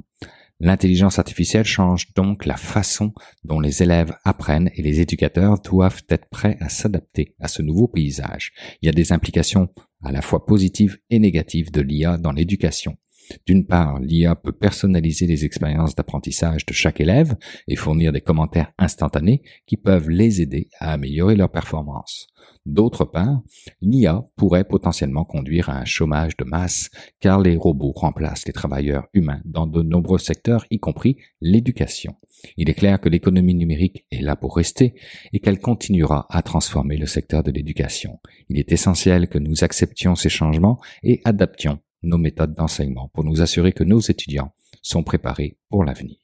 [0.62, 6.28] L'intelligence artificielle change donc la façon dont les élèves apprennent et les éducateurs doivent être
[6.28, 8.52] prêts à s'adapter à ce nouveau paysage.
[8.82, 9.70] Il y a des implications
[10.02, 12.98] à la fois positives et négatives de l'IA dans l'éducation.
[13.46, 17.36] D'une part, l'IA peut personnaliser les expériences d'apprentissage de chaque élève
[17.68, 22.28] et fournir des commentaires instantanés qui peuvent les aider à améliorer leur performance.
[22.66, 23.40] D'autre part,
[23.80, 29.08] l'IA pourrait potentiellement conduire à un chômage de masse car les robots remplacent les travailleurs
[29.14, 32.14] humains dans de nombreux secteurs, y compris l'éducation.
[32.56, 34.94] Il est clair que l'économie numérique est là pour rester
[35.32, 38.18] et qu'elle continuera à transformer le secteur de l'éducation.
[38.48, 43.42] Il est essentiel que nous acceptions ces changements et adaptions nos méthodes d'enseignement pour nous
[43.42, 46.16] assurer que nos étudiants sont préparés pour l'avenir.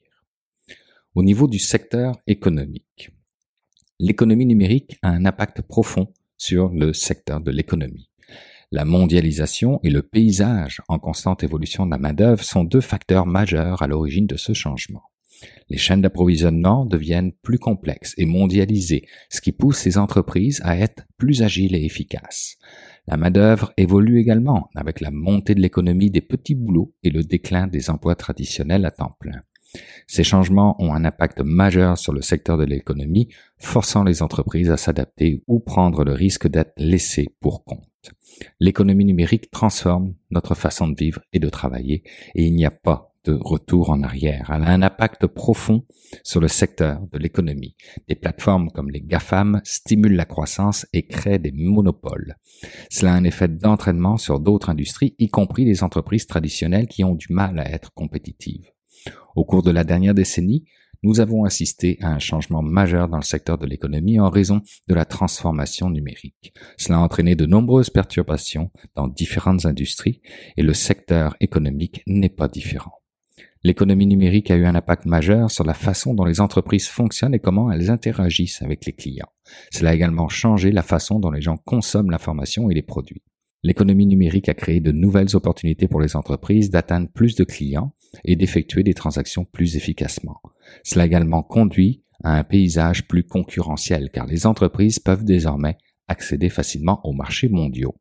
[1.14, 3.10] Au niveau du secteur économique,
[3.98, 8.10] l'économie numérique a un impact profond sur le secteur de l'économie.
[8.72, 13.80] La mondialisation et le paysage en constante évolution de la main-d'œuvre sont deux facteurs majeurs
[13.80, 15.02] à l'origine de ce changement.
[15.68, 21.04] Les chaînes d'approvisionnement deviennent plus complexes et mondialisées, ce qui pousse ces entreprises à être
[21.16, 22.56] plus agiles et efficaces.
[23.08, 27.66] La main-d'œuvre évolue également avec la montée de l'économie des petits boulots et le déclin
[27.66, 29.42] des emplois traditionnels à temps plein.
[30.06, 33.28] Ces changements ont un impact majeur sur le secteur de l'économie,
[33.58, 37.82] forçant les entreprises à s'adapter ou prendre le risque d'être laissées pour compte.
[38.60, 42.02] L'économie numérique transforme notre façon de vivre et de travailler
[42.34, 44.50] et il n'y a pas de retour en arrière.
[44.54, 45.84] Elle a un impact profond
[46.22, 47.76] sur le secteur de l'économie.
[48.08, 52.36] Des plateformes comme les GAFAM stimulent la croissance et créent des monopoles.
[52.90, 57.14] Cela a un effet d'entraînement sur d'autres industries, y compris les entreprises traditionnelles qui ont
[57.14, 58.70] du mal à être compétitives.
[59.34, 60.64] Au cours de la dernière décennie,
[61.02, 64.94] nous avons assisté à un changement majeur dans le secteur de l'économie en raison de
[64.94, 66.52] la transformation numérique.
[66.78, 70.20] Cela a entraîné de nombreuses perturbations dans différentes industries
[70.56, 72.92] et le secteur économique n'est pas différent.
[73.62, 77.40] L'économie numérique a eu un impact majeur sur la façon dont les entreprises fonctionnent et
[77.40, 79.32] comment elles interagissent avec les clients.
[79.72, 83.22] Cela a également changé la façon dont les gens consomment l'information et les produits.
[83.62, 87.92] L'économie numérique a créé de nouvelles opportunités pour les entreprises d'atteindre plus de clients
[88.24, 90.40] et d'effectuer des transactions plus efficacement.
[90.84, 95.78] Cela a également conduit à un paysage plus concurrentiel car les entreprises peuvent désormais
[96.08, 97.96] accéder facilement aux marchés mondiaux.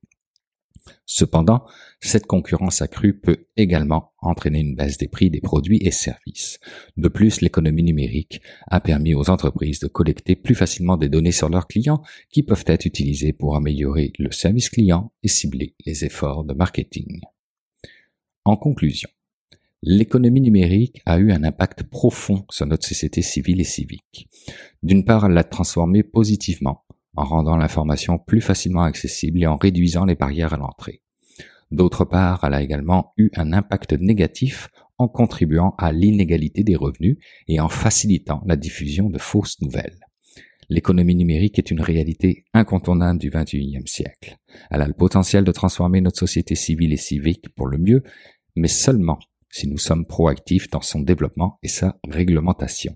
[1.05, 1.65] Cependant,
[1.99, 6.59] cette concurrence accrue peut également entraîner une baisse des prix des produits et services.
[6.97, 11.49] De plus, l'économie numérique a permis aux entreprises de collecter plus facilement des données sur
[11.49, 16.43] leurs clients qui peuvent être utilisées pour améliorer le service client et cibler les efforts
[16.43, 17.21] de marketing.
[18.43, 19.09] En conclusion,
[19.81, 24.27] l'économie numérique a eu un impact profond sur notre société civile et civique.
[24.83, 26.84] D'une part, elle l'a transformée positivement
[27.15, 31.01] en rendant l'information plus facilement accessible et en réduisant les barrières à l'entrée.
[31.71, 37.17] D'autre part, elle a également eu un impact négatif en contribuant à l'inégalité des revenus
[37.47, 39.99] et en facilitant la diffusion de fausses nouvelles.
[40.69, 44.37] L'économie numérique est une réalité incontournable du XXIe siècle.
[44.71, 48.03] Elle a le potentiel de transformer notre société civile et civique pour le mieux,
[48.55, 49.19] mais seulement
[49.51, 52.95] si nous sommes proactifs dans son développement et sa réglementation.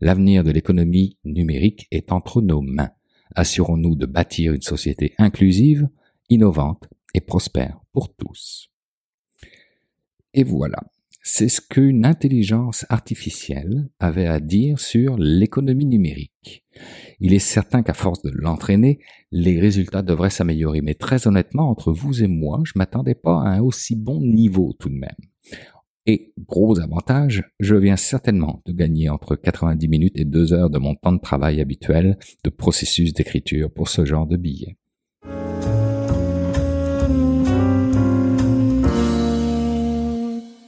[0.00, 2.90] L'avenir de l'économie numérique est entre nos mains.
[3.34, 5.88] Assurons-nous de bâtir une société inclusive,
[6.28, 8.70] innovante et prospère pour tous.
[10.34, 10.82] Et voilà,
[11.22, 16.64] c'est ce qu'une intelligence artificielle avait à dire sur l'économie numérique.
[17.20, 19.00] Il est certain qu'à force de l'entraîner,
[19.32, 23.48] les résultats devraient s'améliorer, mais très honnêtement, entre vous et moi, je m'attendais pas à
[23.48, 25.16] un aussi bon niveau tout de même.
[26.08, 30.78] Et gros avantage, je viens certainement de gagner entre 90 minutes et 2 heures de
[30.78, 34.76] mon temps de travail habituel de processus d'écriture pour ce genre de billet.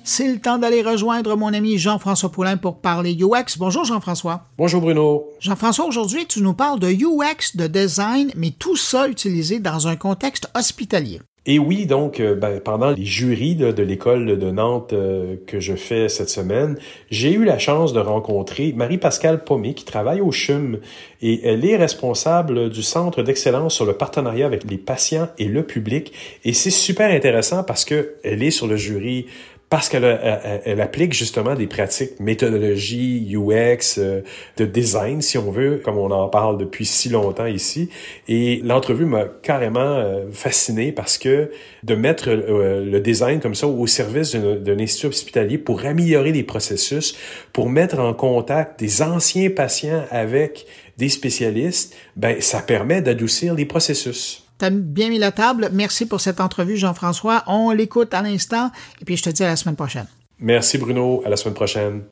[0.02, 3.58] C'est le temps d'aller rejoindre mon ami Jean-François Poulain pour parler UX.
[3.58, 4.46] Bonjour Jean-François.
[4.56, 5.26] Bonjour Bruno.
[5.38, 9.94] Jean-François, aujourd'hui tu nous parles de UX, de design, mais tout ça utilisé dans un
[9.94, 11.20] contexte hospitalier.
[11.50, 15.76] Et oui, donc, euh, ben, pendant les jurys de, l'école de Nantes euh, que je
[15.76, 16.76] fais cette semaine,
[17.10, 20.78] j'ai eu la chance de rencontrer Marie-Pascale Pomé qui travaille au CHUM
[21.22, 25.62] et elle est responsable du Centre d'excellence sur le partenariat avec les patients et le
[25.62, 26.12] public.
[26.44, 29.24] Et c'est super intéressant parce que elle est sur le jury
[29.70, 34.22] parce qu'elle elle, elle applique justement des pratiques méthodologie UX euh,
[34.56, 37.90] de design si on veut comme on en parle depuis si longtemps ici.
[38.28, 41.50] Et l'entrevue m'a carrément euh, fasciné parce que
[41.82, 46.42] de mettre euh, le design comme ça au service d'un institut hospitalier pour améliorer les
[46.42, 47.16] processus
[47.52, 50.66] pour mettre en contact des anciens patients avec
[50.96, 55.70] des spécialistes ben ça permet d'adoucir les processus T'as bien mis la table.
[55.72, 57.44] Merci pour cette entrevue, Jean-François.
[57.46, 60.06] On l'écoute à l'instant et puis je te dis à la semaine prochaine.
[60.40, 61.22] Merci Bruno.
[61.24, 62.02] À la semaine prochaine.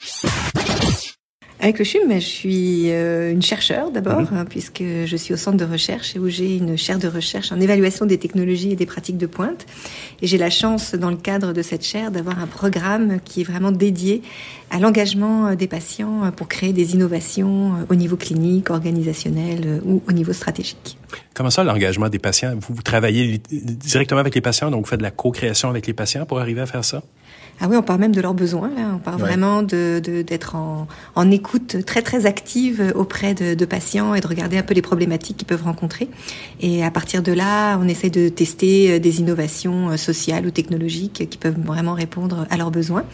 [1.67, 5.57] Avec le CHUM, je suis euh, une chercheure d'abord, hein, puisque je suis au centre
[5.57, 8.87] de recherche et où j'ai une chaire de recherche en évaluation des technologies et des
[8.87, 9.67] pratiques de pointe.
[10.23, 13.45] Et j'ai la chance, dans le cadre de cette chaire, d'avoir un programme qui est
[13.45, 14.23] vraiment dédié
[14.71, 20.33] à l'engagement des patients pour créer des innovations au niveau clinique, organisationnel ou au niveau
[20.33, 20.99] stratégique.
[21.35, 22.55] Comment ça, l'engagement des patients?
[22.55, 25.95] Vous, vous travaillez directement avec les patients, donc vous faites de la co-création avec les
[25.95, 27.03] patients pour arriver à faire ça?
[27.61, 28.69] Ah oui, on parle même de leurs besoins.
[28.77, 29.29] Là, on parle ouais.
[29.29, 34.27] vraiment de d'être en, en écoute très très active auprès de, de, patients et de
[34.27, 36.09] regarder un peu les problématiques qu'ils peuvent rencontrer.
[36.61, 41.39] Et à partir de là, on essaie de tester des innovations sociales ou technologiques qui
[41.39, 43.05] peuvent vraiment répondre à leurs besoins.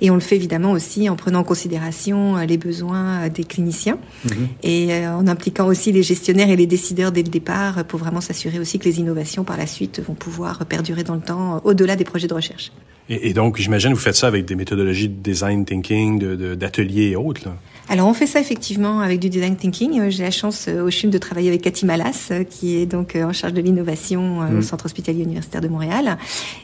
[0.00, 4.32] Et on le fait évidemment aussi en prenant en considération les besoins des cliniciens -hmm.
[4.62, 8.58] et en impliquant aussi les gestionnaires et les décideurs dès le départ pour vraiment s'assurer
[8.58, 12.04] aussi que les innovations par la suite vont pouvoir perdurer dans le temps au-delà des
[12.04, 12.72] projets de recherche.
[13.12, 16.20] Et, donc, j'imagine, vous faites ça avec des méthodologies de design thinking,
[16.54, 17.42] d'ateliers de, et autres.
[17.44, 17.56] Là.
[17.92, 20.10] Alors, on fait ça effectivement avec du design thinking.
[20.10, 23.52] J'ai la chance au CHUM de travailler avec Cathy Malas, qui est donc en charge
[23.52, 24.58] de l'innovation mmh.
[24.58, 26.16] au Centre hospitalier universitaire de Montréal.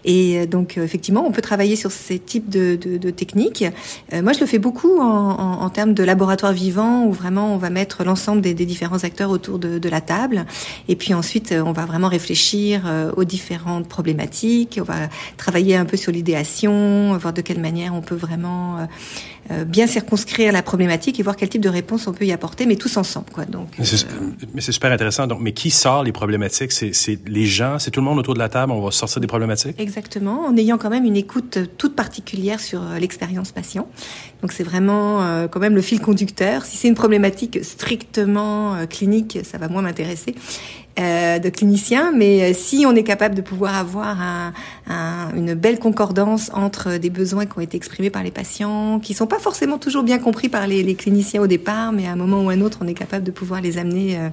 [0.04, 3.64] Et donc, effectivement, on peut travailler sur ces types de, de, de techniques.
[4.12, 7.56] moi, je le fais beaucoup en, en, en, termes de laboratoire vivant, où vraiment on
[7.56, 10.46] va mettre l'ensemble des, des, différents acteurs autour de, de, la table.
[10.86, 14.78] Et puis ensuite, on va vraiment réfléchir aux différentes problématiques.
[14.80, 18.84] On va travailler un peu sur l'idéation, voir de quelle manière on peut vraiment euh,
[19.66, 22.76] bien circonscrire la problématique et voir quel type de réponse on peut y apporter, mais
[22.76, 23.44] tous ensemble, quoi.
[23.44, 24.72] Donc, mais c'est euh...
[24.72, 25.26] super intéressant.
[25.26, 26.72] Donc, mais qui sort les problématiques?
[26.72, 28.72] C'est les gens, c'est tout le monde autour de la table?
[28.72, 29.80] On va sortir des problématiques?
[29.80, 33.88] Exactement, en ayant quand même une écoute toute particulière sur euh, l'expérience patient.
[34.42, 36.64] Donc, c'est vraiment euh, quand même le fil conducteur.
[36.64, 40.34] Si c'est une problématique strictement euh, clinique, ça va moins m'intéresser.
[40.98, 44.54] Euh, de cliniciens, mais si on est capable de pouvoir avoir un,
[44.86, 49.12] un, une belle concordance entre des besoins qui ont été exprimés par les patients, qui
[49.12, 52.16] sont pas forcément toujours bien compris par les, les, cliniciens au départ, mais à un
[52.16, 54.30] moment ou à un autre, on est capable de pouvoir les amener euh,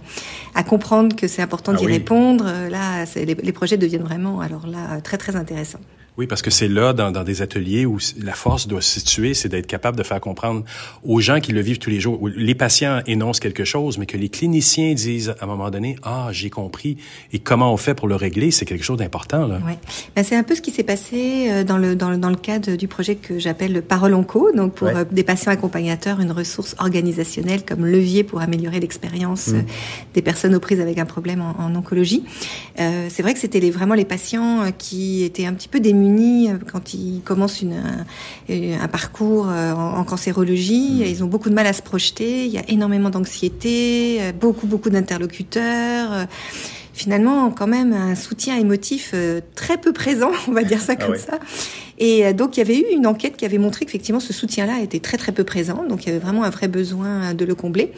[0.56, 1.94] à comprendre que c'est important d'y ah oui.
[1.94, 2.46] répondre.
[2.46, 5.82] Là, les, les projets deviennent vraiment, alors là, très très intéressants.
[6.18, 9.34] Oui, parce que c'est là, dans, dans, des ateliers, où la force doit se situer,
[9.34, 10.64] c'est d'être capable de faire comprendre
[11.04, 12.22] aux gens qui le vivent tous les jours.
[12.22, 15.96] Où les patients énoncent quelque chose, mais que les cliniciens disent à un moment donné,
[16.04, 16.98] ah, j'ai compris,
[17.32, 19.48] et comment on fait pour le régler, c'est quelque chose d'important.
[19.48, 19.60] Là.
[19.66, 19.74] Oui,
[20.16, 22.76] ben, c'est un peu ce qui s'est passé dans le, dans le, dans le cadre
[22.76, 25.06] du projet que j'appelle Parole en co, donc pour ouais.
[25.12, 29.64] des patients accompagnateurs, une ressource organisationnelle comme levier pour améliorer l'expérience mmh.
[30.14, 32.24] des personnes aux prises avec un problème en, en oncologie.
[32.80, 36.50] Euh, c'est vrai que c'était les, vraiment les patients qui étaient un petit peu démunis
[36.72, 37.74] quand ils commencent une,
[38.50, 41.00] un, un parcours en, en cancérologie.
[41.00, 41.06] Mmh.
[41.08, 42.46] Ils ont beaucoup de mal à se projeter.
[42.46, 46.28] Il y a énormément d'anxiété, beaucoup, beaucoup d'interlocuteurs
[46.96, 49.16] finalement quand même un soutien émotif
[49.56, 51.18] très peu présent, on va dire ça comme ah ouais.
[51.18, 51.40] ça.
[51.98, 55.00] Et donc il y avait eu une enquête qui avait montré qu'effectivement ce soutien-là était
[55.00, 57.92] très très peu présent, donc il y avait vraiment un vrai besoin de le combler.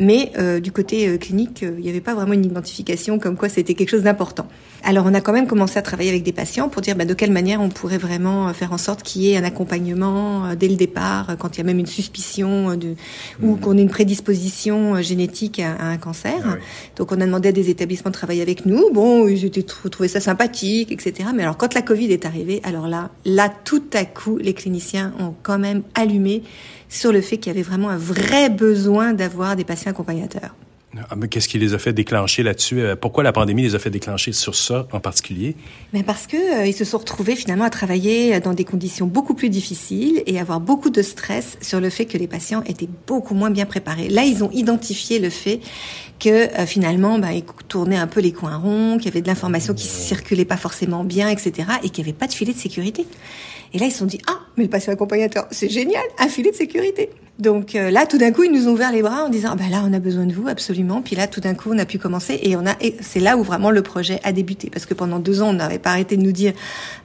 [0.00, 3.36] Mais euh, du côté euh, clinique, euh, il n'y avait pas vraiment une identification comme
[3.36, 4.48] quoi c'était quelque chose d'important.
[4.82, 7.14] Alors on a quand même commencé à travailler avec des patients pour dire bah, de
[7.14, 10.76] quelle manière on pourrait vraiment faire en sorte qu'il y ait un accompagnement dès le
[10.76, 12.94] départ, quand il y a même une suspicion de,
[13.42, 13.60] ou mmh.
[13.60, 16.40] qu'on ait une prédisposition génétique à, à un cancer.
[16.44, 16.60] Ah oui.
[16.96, 18.90] Donc on a demandé à des établissements de travailler avec nous.
[18.92, 21.28] Bon, ils étaient trouvaient ça sympathique, etc.
[21.34, 25.12] Mais alors quand la Covid est arrivée, alors là, là tout à coup, les cliniciens
[25.18, 26.42] ont quand même allumé
[26.88, 30.54] sur le fait qu'il y avait vraiment un vrai besoin d'avoir des patients accompagnateurs.
[30.96, 32.80] Ah, Qu'est-ce qui les a fait déclencher là-dessus?
[32.80, 35.54] Euh, Pourquoi la pandémie les a fait déclencher sur ça en particulier?
[35.92, 39.34] Mais parce que euh, ils se sont retrouvés finalement à travailler dans des conditions beaucoup
[39.34, 43.34] plus difficiles et avoir beaucoup de stress sur le fait que les patients étaient beaucoup
[43.34, 44.08] moins bien préparés.
[44.08, 45.60] Là, ils ont identifié le fait
[46.18, 49.28] que euh, finalement, bah, ils tournaient un peu les coins ronds, qu'il y avait de
[49.28, 52.58] l'information qui circulait pas forcément bien, etc., et qu'il n'y avait pas de filet de
[52.58, 53.06] sécurité.
[53.72, 56.50] Et là, ils se sont dit, ah, mais le patient accompagnateur, c'est génial, un filet
[56.50, 57.10] de sécurité.
[57.40, 59.56] Donc euh, là, tout d'un coup, ils nous ont ouvert les bras en disant, ah,
[59.56, 61.02] bah là, on a besoin de vous, absolument.
[61.02, 63.36] Puis là, tout d'un coup, on a pu commencer et on a, et c'est là
[63.36, 64.70] où vraiment le projet a débuté.
[64.70, 66.52] Parce que pendant deux ans, on n'avait pas arrêté de nous dire,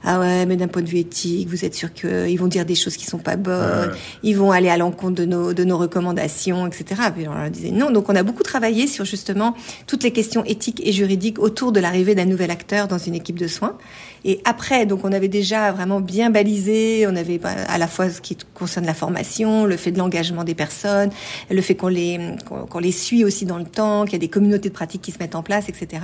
[0.04, 2.74] ah ouais, mais d'un point de vue éthique, vous êtes sûr qu'ils vont dire des
[2.74, 6.66] choses qui sont pas bonnes, ils vont aller à l'encontre de nos, de nos recommandations,
[6.66, 7.00] etc.
[7.14, 7.90] Puis on leur disait non.
[7.90, 9.54] Donc on a beaucoup travaillé sur justement
[9.86, 13.38] toutes les questions éthiques et juridiques autour de l'arrivée d'un nouvel acteur dans une équipe
[13.38, 13.76] de soins.
[14.24, 18.10] Et après, donc on avait déjà vraiment bien balisé, on avait bah, à la fois
[18.10, 21.10] ce qui concerne la formation, le fait de l'engagement des personnes,
[21.50, 22.18] le fait qu'on les
[22.48, 25.12] qu'on les suit aussi dans le temps, qu'il y a des communautés de pratique qui
[25.12, 26.02] se mettent en place, etc.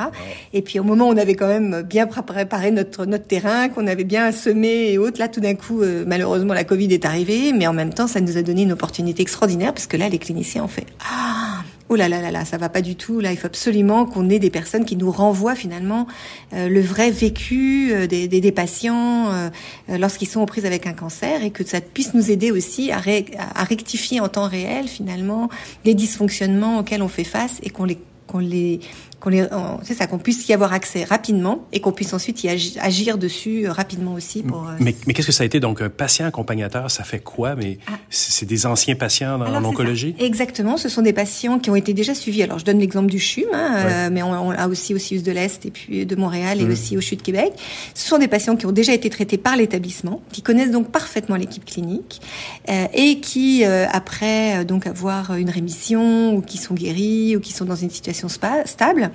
[0.53, 3.69] Et puis au moment où on avait quand même bien pré- préparé notre notre terrain,
[3.69, 7.05] qu'on avait bien semé et autres, là tout d'un coup, euh, malheureusement la Covid est
[7.05, 10.09] arrivée, mais en même temps ça nous a donné une opportunité extraordinaire parce que là
[10.09, 11.62] les cliniciens ont fait ah
[11.95, 13.21] Oh là là là là, ça va pas du tout.
[13.21, 16.07] Là, il faut absolument qu'on ait des personnes qui nous renvoient finalement
[16.55, 19.51] euh, le vrai vécu euh, des, des, des patients euh,
[19.99, 22.97] lorsqu'ils sont aux prises avec un cancer et que ça puisse nous aider aussi à,
[22.97, 25.51] ré- à rectifier en temps réel finalement
[25.85, 28.81] les dysfonctionnements auxquels on fait face et qu'on les qu'on les
[29.23, 32.79] qu'on c'est ça qu'on puisse y avoir accès rapidement et qu'on puisse ensuite y agi-
[32.81, 35.61] agir dessus euh, rapidement aussi pour euh, Mais, mais qu'est-ce que ça a été?
[35.61, 37.55] Donc, un patient accompagnateur, ça fait quoi?
[37.55, 37.79] Mais
[38.11, 40.15] c'est c'est des anciens patients en, Alors, en oncologie?
[40.19, 42.43] Exactement, ce sont des patients qui ont été déjà suivis.
[42.43, 45.23] Alors je donne l'exemple du CHUM, hein, euh, mais on, on a aussi au CIUS
[45.23, 46.73] de l'Est et puis de Montréal et Mhm.
[46.73, 47.53] aussi au CHU de Québec.
[47.95, 51.37] Ce sont des patients qui ont déjà été traités par l'établissement, qui connaissent donc parfaitement
[51.37, 52.21] l'équipe clinique
[52.69, 57.41] euh, et qui, euh, après euh, donc avoir une rémission ou qui sont guéris ou
[57.41, 59.12] qui sont dans une situation spa- stable,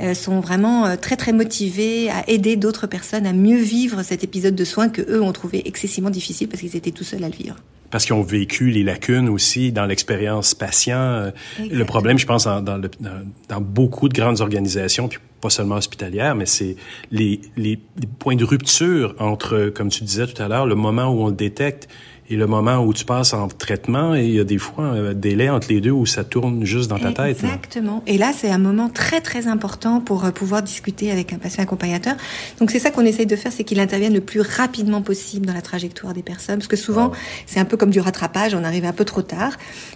[0.00, 4.24] euh, sont vraiment euh, très très motivés à aider d'autres personnes à mieux vivre cet
[4.24, 7.28] épisode de soins que eux ont trouvé excessivement difficile parce qu'ils étaient tout seuls à
[7.28, 7.56] le vivre.
[7.90, 10.96] Parce qu'ils ont vécu les lacunes aussi dans l'expérience patient.
[11.00, 15.18] Euh, Le problème, je pense, dans, dans, le- dans- dans beaucoup de grandes organisations, puis
[15.40, 16.76] pas seulement hospitalières, mais c'est
[17.10, 21.06] les, les, les points de rupture entre, comme tu disais tout à l'heure, le moment
[21.08, 21.88] où on le détecte
[22.30, 24.14] et le moment où tu passes en traitement.
[24.14, 26.88] Et il y a des fois un délai entre les deux où ça tourne juste
[26.88, 27.42] dans ta tête.
[27.42, 27.48] là.
[27.48, 28.02] Exactement.
[28.06, 31.64] Et là, c'est un moment très très important pour euh, pouvoir discuter avec un patient
[31.64, 32.14] accompagnateur.
[32.60, 35.54] Donc c'est ça qu'on essaye de faire, c'est qu'il intervienne le plus rapidement possible dans
[35.54, 37.10] la trajectoire des personnes, parce que souvent
[37.46, 39.52] c'est un peu comme du rattrapage, on arrive un peu trop tard.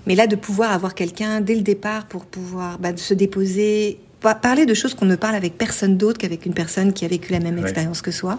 [0.06, 3.98] Mais là, de pouvoir avoir quelqu'un dès le départ pour pouvoir bah, se déposer
[4.32, 7.32] parler de choses qu'on ne parle avec personne d'autre qu'avec une personne qui a vécu
[7.32, 8.38] la même expérience que soi.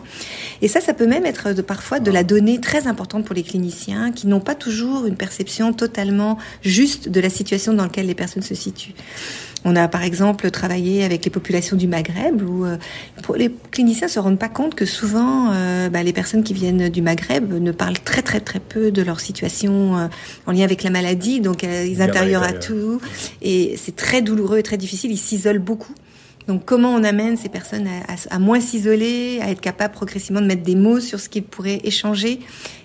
[0.64, 3.44] Et ça, ça peut même être de, parfois de la donnée très importante pour les
[3.44, 8.16] cliniciens qui n'ont pas toujours une perception totalement juste de la situation dans laquelle les
[8.16, 8.96] personnes se situent.
[9.68, 12.78] On a par exemple travaillé avec les populations du Maghreb où euh,
[13.36, 17.02] les cliniciens se rendent pas compte que souvent euh, bah, les personnes qui viennent du
[17.02, 20.08] Maghreb ne parlent très très très peu de leur situation euh,
[20.46, 23.02] en lien avec la maladie, donc ils intériorent à tout
[23.42, 25.12] et c'est très douloureux et très difficile.
[25.12, 25.94] Ils s'isolent beaucoup.
[26.48, 30.42] Donc comment on amène ces personnes à, à- à moins s'isoler, à être capable progressivement
[30.42, 32.40] de mettre des mots sur ce qu'ils pourraient échanger.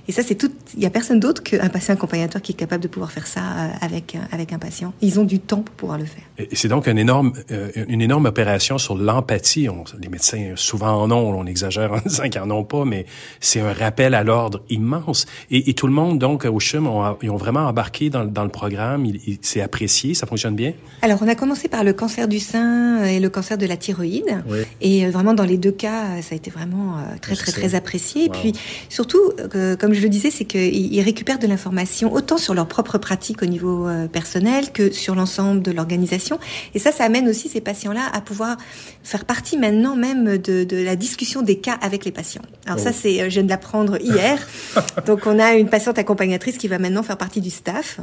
[0.09, 0.51] Et ça, c'est tout.
[0.77, 3.41] Il y a personne d'autre qu'un patient accompagnateur qui est capable de pouvoir faire ça
[3.41, 4.93] euh, avec euh, avec un patient.
[5.01, 6.23] Ils ont du temps pour pouvoir le faire.
[6.39, 9.69] Et c'est donc une énorme, euh, une énorme opération sur l'empathie.
[9.69, 13.07] On- Les médecins souvent en ont, on exagère en disant qu'ils en ont pas, mais
[13.41, 15.27] c'est un rappel à l'ordre immense.
[15.51, 18.45] Et, et tout le monde, donc, au CHUM, ont, ils ont vraiment embarqué dans, dans
[18.45, 19.05] le programme.
[19.07, 20.73] Il, il- c'est apprécié, ça fonctionne bien?
[21.03, 24.43] Alors, on a commencé par le cancer du sein et le cancer de la thyroïde.
[24.49, 24.59] Oui.
[24.81, 28.25] Et vraiment, dans les deux cas, ça a été vraiment très, très, très apprécié.
[28.27, 28.53] Et puis,
[28.89, 29.21] surtout,
[29.55, 32.97] euh, comme je le disais, c'est qu'ils ils récupèrent de l'information autant sur leur propre
[32.99, 36.39] pratique au niveau euh, personnel que sur l'ensemble de l'organisation.
[36.77, 38.57] Et ça, ça amène aussi ces patients-là à pouvoir
[39.03, 42.43] faire partie maintenant même de, de la discussion des cas avec les patients.
[42.67, 42.99] Alors ça, Oh.
[43.03, 44.47] c'est, euh, je viens de l'apprendre hier.
[45.07, 47.99] Donc, on a une patiente accompagnatrice qui va maintenant faire partie du staff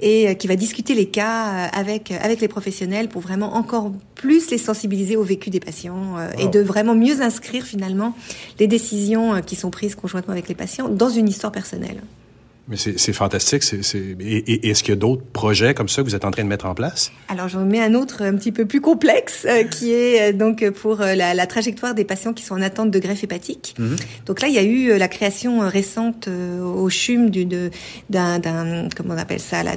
[0.00, 4.50] et euh, qui va discuter les cas avec avec les professionnels pour vraiment encore plus
[4.52, 8.14] les sensibiliser au vécu des patients et de vraiment mieux inscrire finalement
[8.60, 12.02] les décisions qui sont prises conjointement avec les patients dans une histoire personnelle.
[12.68, 13.64] Mais c'est fantastique.
[13.74, 16.44] Et, et- est-ce qu'il y a d'autres projets comme ça que vous êtes en train
[16.44, 17.10] de mettre en place?
[17.28, 20.68] Alors j'en mets un autre un petit peu plus complexe euh, qui est euh, donc
[20.70, 23.74] pour euh, la, la trajectoire des patients qui sont en attente de greffe hépatique.
[24.26, 27.30] Donc là, il y a eu la création récente au CHUM
[28.10, 29.72] d'un, comment on appelle ça là,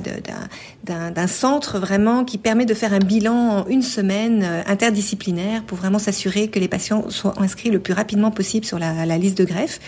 [0.85, 5.99] d'un, centre vraiment qui permet de faire un bilan en une semaine interdisciplinaire pour vraiment
[5.99, 9.45] s'assurer que les patients soient inscrits le plus rapidement possible sur la, la liste de
[9.45, 9.79] greffe,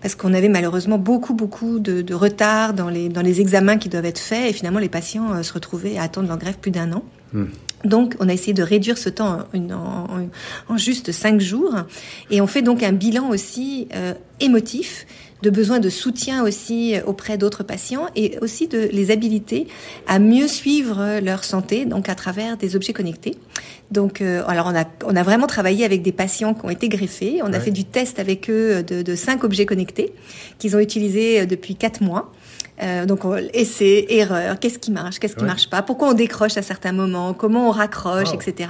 [0.00, 2.43] parce qu'on avait malheureusement beaucoup beaucoup de, de retard
[2.74, 5.52] dans les dans les examens qui doivent être faits et finalement les patients euh, se
[5.52, 7.02] retrouvaient à attendre leur greffe plus d'un an.
[7.84, 10.28] Donc, on a essayé de réduire ce temps en, en,
[10.68, 11.74] en juste cinq jours,
[12.30, 15.06] et on fait donc un bilan aussi euh, émotif
[15.42, 19.66] de besoin de soutien aussi auprès d'autres patients et aussi de les habiliter
[20.06, 23.36] à mieux suivre leur santé, donc à travers des objets connectés.
[23.90, 26.88] Donc, euh, alors on a on a vraiment travaillé avec des patients qui ont été
[26.88, 27.40] greffés.
[27.42, 30.14] On a fait du test avec eux de, de cinq objets connectés
[30.58, 32.32] qu'ils ont utilisés depuis quatre mois.
[32.82, 35.46] Euh, donc, on, essai, erreur, qu'est-ce qui marche, qu'est-ce qui Ouais.
[35.46, 38.34] marche pas, pourquoi on décroche à certains moments, comment on raccroche, Wow.
[38.40, 38.68] etc.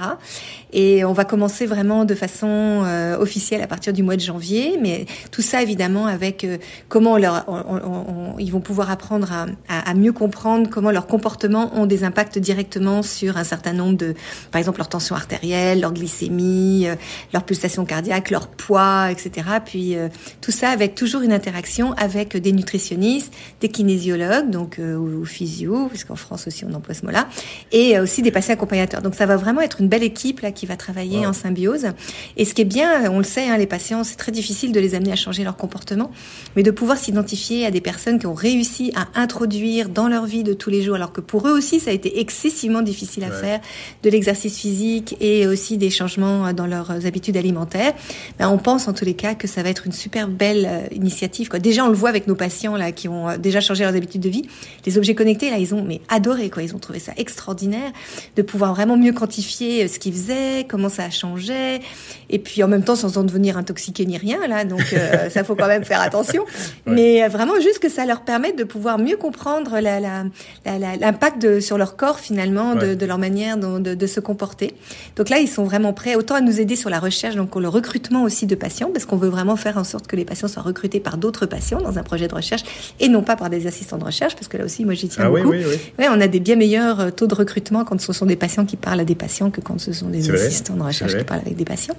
[0.73, 2.47] Et on va commencer vraiment de façon
[2.85, 6.57] euh, officielle à partir du mois de janvier, mais tout ça évidemment avec euh,
[6.89, 11.07] comment on leur, on- ils vont pouvoir apprendre à, à- à mieux comprendre comment leurs
[11.07, 14.13] comportements ont des impacts directement sur un certain nombre de,
[14.51, 16.95] par exemple leur tension artérielle, leur glycémie, euh,
[17.33, 19.47] leur pulsation cardiaque, leur poids, etc.
[19.65, 20.09] Puis euh,
[20.41, 25.87] tout ça avec toujours une interaction avec des nutritionnistes, des kinésiologues, donc euh, ou, physio,
[25.89, 27.27] puisqu'en France aussi on emploie ce mot-là,
[27.71, 29.01] et euh, aussi des patients accompagnateurs.
[29.01, 31.25] Donc ça va vraiment être une belle équipe là qui va travailler Wow.
[31.27, 31.87] en symbiose.
[32.35, 34.79] Et ce qui est bien, on le sait, hein, les patients, c'est très difficile de
[34.79, 36.09] les amener à changer leur comportement,
[36.55, 40.43] mais de pouvoir s'identifier à des personnes qui ont réussi à introduire dans leur vie
[40.43, 43.27] de tous les jours, alors que pour eux aussi ça a été excessivement difficile à
[43.27, 43.39] Ouais.
[43.41, 43.59] faire,
[44.03, 47.93] de l'exercice physique et aussi des changements euh, dans leurs habitudes alimentaires.
[48.39, 51.49] Ben, on pense en tous les cas que ça va être une super belle initiative.
[51.49, 51.59] Quoi.
[51.59, 54.29] Déjà, on le voit avec nos patients là qui ont déjà changé leurs habitudes de
[54.29, 54.43] vie.
[54.85, 56.49] Les objets connectés, là, ils ont mais adoré.
[56.49, 56.63] Quoi.
[56.63, 57.91] Ils ont trouvé ça extraordinaire
[58.35, 61.81] de pouvoir vraiment mieux quantifier euh, ce qu'ils faisaient, comment ça a changé,
[62.29, 64.45] et puis en même temps sans en devenir intoxiqué ni rien.
[64.47, 66.45] Là, donc euh, ça faut quand même faire attention.
[66.85, 70.23] Mais euh, vraiment juste que ça leur permette de pouvoir mieux comprendre la- la-
[70.65, 72.95] la- la- l'impact de- sur leur corps finalement de, Ouais.
[72.95, 74.73] de leur manière de, de se comporter.
[75.15, 77.67] Donc là, ils sont vraiment prêts autant à nous aider sur la recherche, donc le
[77.69, 80.61] recrutement aussi de patients, parce qu'on veut vraiment faire en sorte que les patients soient
[80.63, 82.63] recrutés par d'autres patients dans un projet de recherche
[82.99, 85.23] et non pas par des assistants de recherche, parce que là aussi, moi, j'y tiens
[85.25, 85.49] Ah beaucoup.
[85.49, 85.75] oui, oui.
[85.99, 88.65] Ouais, on a des bien meilleurs euh, taux de recrutement quand ce sont des patients
[88.65, 91.41] qui parlent à des patients que quand ce sont des assistants de recherche qui parlent
[91.41, 91.95] avec des patients.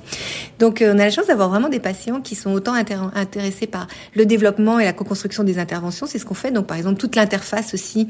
[0.59, 3.67] Donc, euh, on a la chance d'avoir vraiment des patients qui sont autant intér- intéressés
[3.67, 6.07] par le développement et la co-construction des interventions.
[6.07, 6.51] C'est ce qu'on fait.
[6.51, 8.09] Donc, par exemple, toute l'interface aussi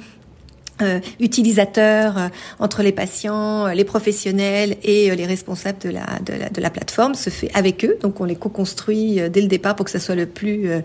[0.82, 6.06] euh, utilisateurs euh, entre les patients, euh, les professionnels et euh, les responsables de la,
[6.24, 7.96] de, la, de la plateforme se fait avec eux.
[8.02, 10.80] Donc on les co-construit euh, dès le départ pour que ça soit le plus euh,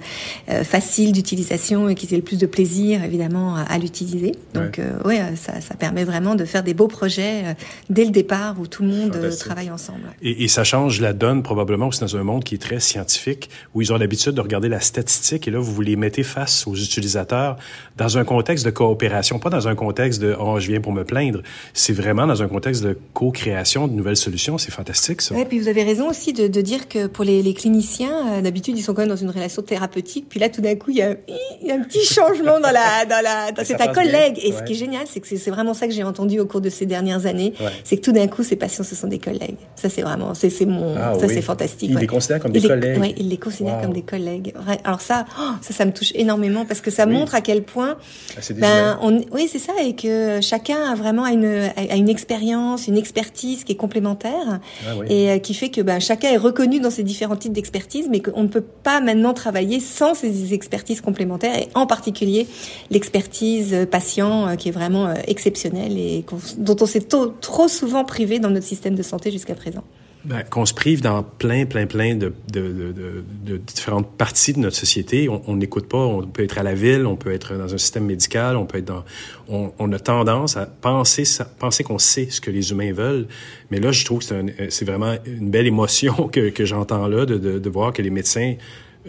[0.49, 4.33] euh, facile d'utilisation et qu'ils aient le plus de plaisir évidemment à, à l'utiliser.
[4.53, 4.85] Donc Ouais.
[4.85, 7.53] euh, ouais, ça, ça permet vraiment de faire des beaux projets euh,
[7.89, 10.01] dès le départ où tout le monde euh, travaille ensemble.
[10.21, 13.49] Et, et ça change la donne probablement aussi dans un monde qui est très scientifique,
[13.73, 16.75] où ils ont l'habitude de regarder la statistique, et là, vous les mettez face aux
[16.75, 17.57] utilisateurs
[17.97, 21.03] dans un contexte de coopération, pas dans un contexte de «oh, je viens pour me
[21.03, 21.41] plaindre».
[21.73, 24.57] C'est vraiment dans un contexte de co-création de nouvelles solutions.
[24.57, 25.35] C'est fantastique, ça.
[25.35, 28.41] Ouais, puis vous avez raison aussi de, de dire que pour les, les cliniciens, euh,
[28.41, 30.25] d'habitude ils sont quand même dans une relation thérapeutique.
[30.29, 31.15] Puis là, tout d'un coup, il y a,
[31.61, 34.35] il y a un petit changement dans la, dans la, dans- c'est passe collègue.
[34.35, 34.43] bien.
[34.45, 36.61] Et ce qui est génial, c'est que c'est vraiment ça que j'ai entendu au cours
[36.61, 37.71] de ces dernières années, Ouais.
[37.83, 39.57] c'est que tout d'un coup, ces patients, ce sont des collègues.
[39.75, 41.33] Ça, c'est vraiment, c'est c'est mon, Ah ça oui.
[41.33, 41.89] c'est fantastique.
[41.89, 42.01] Ils ouais.
[42.01, 42.99] les considèrent comme des collègues.
[42.99, 43.81] Ouais, ils les considèrent Wow.
[43.83, 44.53] comme des collègues.
[44.83, 47.13] Alors ça, oh, ça, ça me touche énormément parce que ça Oui.
[47.13, 47.95] montre à quel point
[48.37, 51.45] Ah, ben, on, oui, c'est ça, et que chacun a vraiment une,
[51.75, 55.07] a une expérience, une expertise qui est complémentaire, Ah oui.
[55.09, 58.19] et euh, qui fait que ben, chacun est reconnu dans ses différents types d'expertise, mais
[58.19, 62.47] qu'on ne peut pas maintenant travailler sans ces expertises complémentaires, et en particulier
[62.89, 66.25] l'expertise euh, patient, euh, qui est vraiment exceptionnelle et
[66.57, 67.07] dont on s'est
[67.41, 69.83] trop souvent privé dans notre système de santé jusqu'à présent.
[70.23, 72.61] Ben, qu'on se prive dans plein, plein, plein de, de,
[72.93, 75.27] de, de, différentes parties de notre société.
[75.29, 75.97] On n'écoute pas.
[75.97, 78.77] On peut être à la ville, on peut être dans un système médical, on peut
[78.77, 79.03] être dans.
[79.49, 81.23] On, on a tendance à penser,
[81.57, 83.25] penser qu'on sait ce que les humains veulent.
[83.71, 87.37] Mais là, je trouve que c'est vraiment une belle émotion que, que j'entends là, de,
[87.57, 88.53] de, voir que les médecins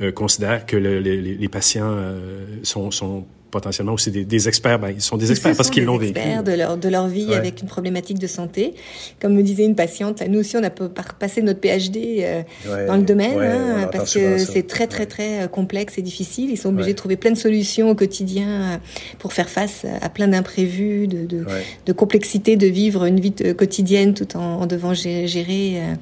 [0.00, 4.48] euh, considèrent que le- les, les- les patients euh, sont, sont potentiellement aussi des, des
[4.48, 4.80] experts.
[4.80, 6.18] Ben, ils sont des experts Ce parce qu'ils l'ont vécu.
[6.18, 7.36] experts de leur, de leur vie Ouais.
[7.36, 8.74] avec une problématique de santé.
[9.20, 12.96] Comme me disait une patiente, nous aussi, on a passé notre PhD euh, Ouais, dans
[12.96, 16.50] le domaine, ouais, hein, parce que c'est très, très, très euh, complexe et difficile.
[16.50, 16.92] Ils sont obligés Ouais.
[16.94, 18.76] de trouver plein de solutions au quotidien euh,
[19.20, 21.62] pour faire face à plein d'imprévus, de, de, Ouais.
[21.86, 25.94] de complexité de vivre une vie euh, quotidienne tout en, en devant gé- gérer, euh,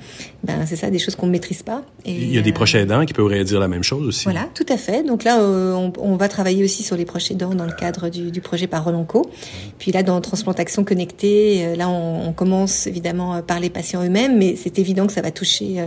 [0.44, 1.82] ben, c'est ça, des choses qu'on ne maîtrise pas.
[2.04, 4.24] Et, Il y a des euh, proches aidants qui pourraient dire la même chose aussi.
[4.24, 5.02] voilà, tout à fait.
[5.02, 8.08] Donc là, euh, on, on va travailler aussi sur les proches aidants dans le cadre
[8.08, 9.30] du, du projet Parole Onco.
[9.78, 14.04] Puis là, dans transplantation connectée, euh, là, on, on commence évidemment euh, par les patients
[14.04, 15.86] eux-mêmes, mais c'est évident que ça va toucher euh,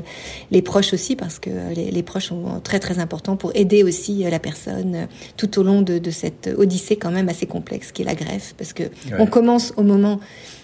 [0.52, 4.24] les proches aussi parce que les, les proches sont très très importants pour aider aussi
[4.30, 5.08] la personne
[5.38, 8.56] tout au long de, de cette odyssée quand même assez complexe qui est la greffe,
[8.58, 8.84] parce que
[9.20, 10.20] on commence au moment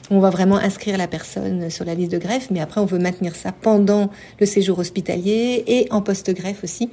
[0.09, 2.85] où on va vraiment inscrire la personne sur la liste de greffe, mais après on
[2.85, 4.09] veut maintenir ça pendant
[4.39, 6.89] le séjour hospitalier et en post-greffe aussi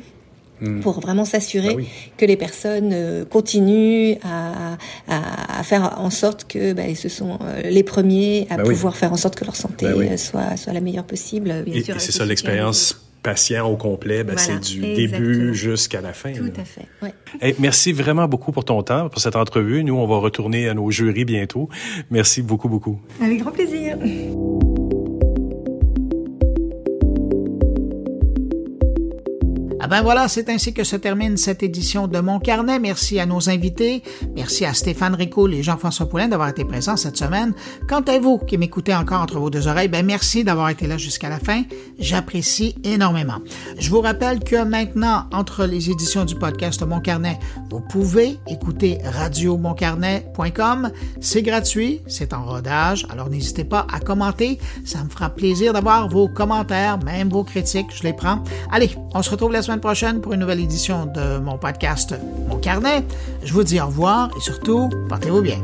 [0.61, 0.81] Mm.
[0.81, 1.85] pour vraiment s'assurer ben
[2.17, 7.63] que les personnes euh, continuent à, à, à, faire en sorte que ce sont euh,
[7.63, 10.81] les premiers à ben pouvoir faire en sorte que leur santé ben soit, soit la
[10.81, 11.63] meilleure possible.
[11.67, 16.33] Bien et, c'est ça l'expérience patient au complet, ben c'est du début jusqu'à la fin.
[16.33, 16.87] Tout à fait.
[17.03, 17.55] Ouais.
[17.59, 19.85] merci vraiment beaucoup pour ton temps, pour cette entrevue.
[19.85, 21.69] Nous, on va retourner à nos jurys bientôt.
[22.11, 23.01] Merci beaucoup, beaucoup.
[23.21, 23.99] Avec grand plaisir.
[29.87, 32.81] Ah ben voilà, c'est ainsi que se termine cette édition de Mon Carnet.
[32.81, 34.03] Merci à nos invités.
[34.35, 37.55] Merci à Stéphane Rico et Jean-François Poulain d'avoir été présents cette semaine.
[37.89, 40.99] Quant à vous qui m'écoutez encore entre vos deux oreilles, ben merci d'avoir été là
[40.99, 41.63] jusqu'à la fin.
[42.01, 43.39] J'apprécie énormément.
[43.79, 47.39] Je vous rappelle que maintenant, entre les éditions du podcast Mon Carnet,
[47.71, 50.91] vous pouvez écouter radiomoncarnet.com.
[51.21, 54.59] C'est gratuit, c'est en rodage, alors n'hésitez pas à commenter.
[54.85, 58.43] Ça me fera plaisir d'avoir vos commentaires, même vos critiques, je les prends.
[58.73, 62.15] Allez, on se retrouve la prochaine pour une nouvelle édition de mon podcast
[62.49, 63.05] Mon Carnet.
[63.45, 65.59] Je vous dis au revoir et surtout, portez-vous bien.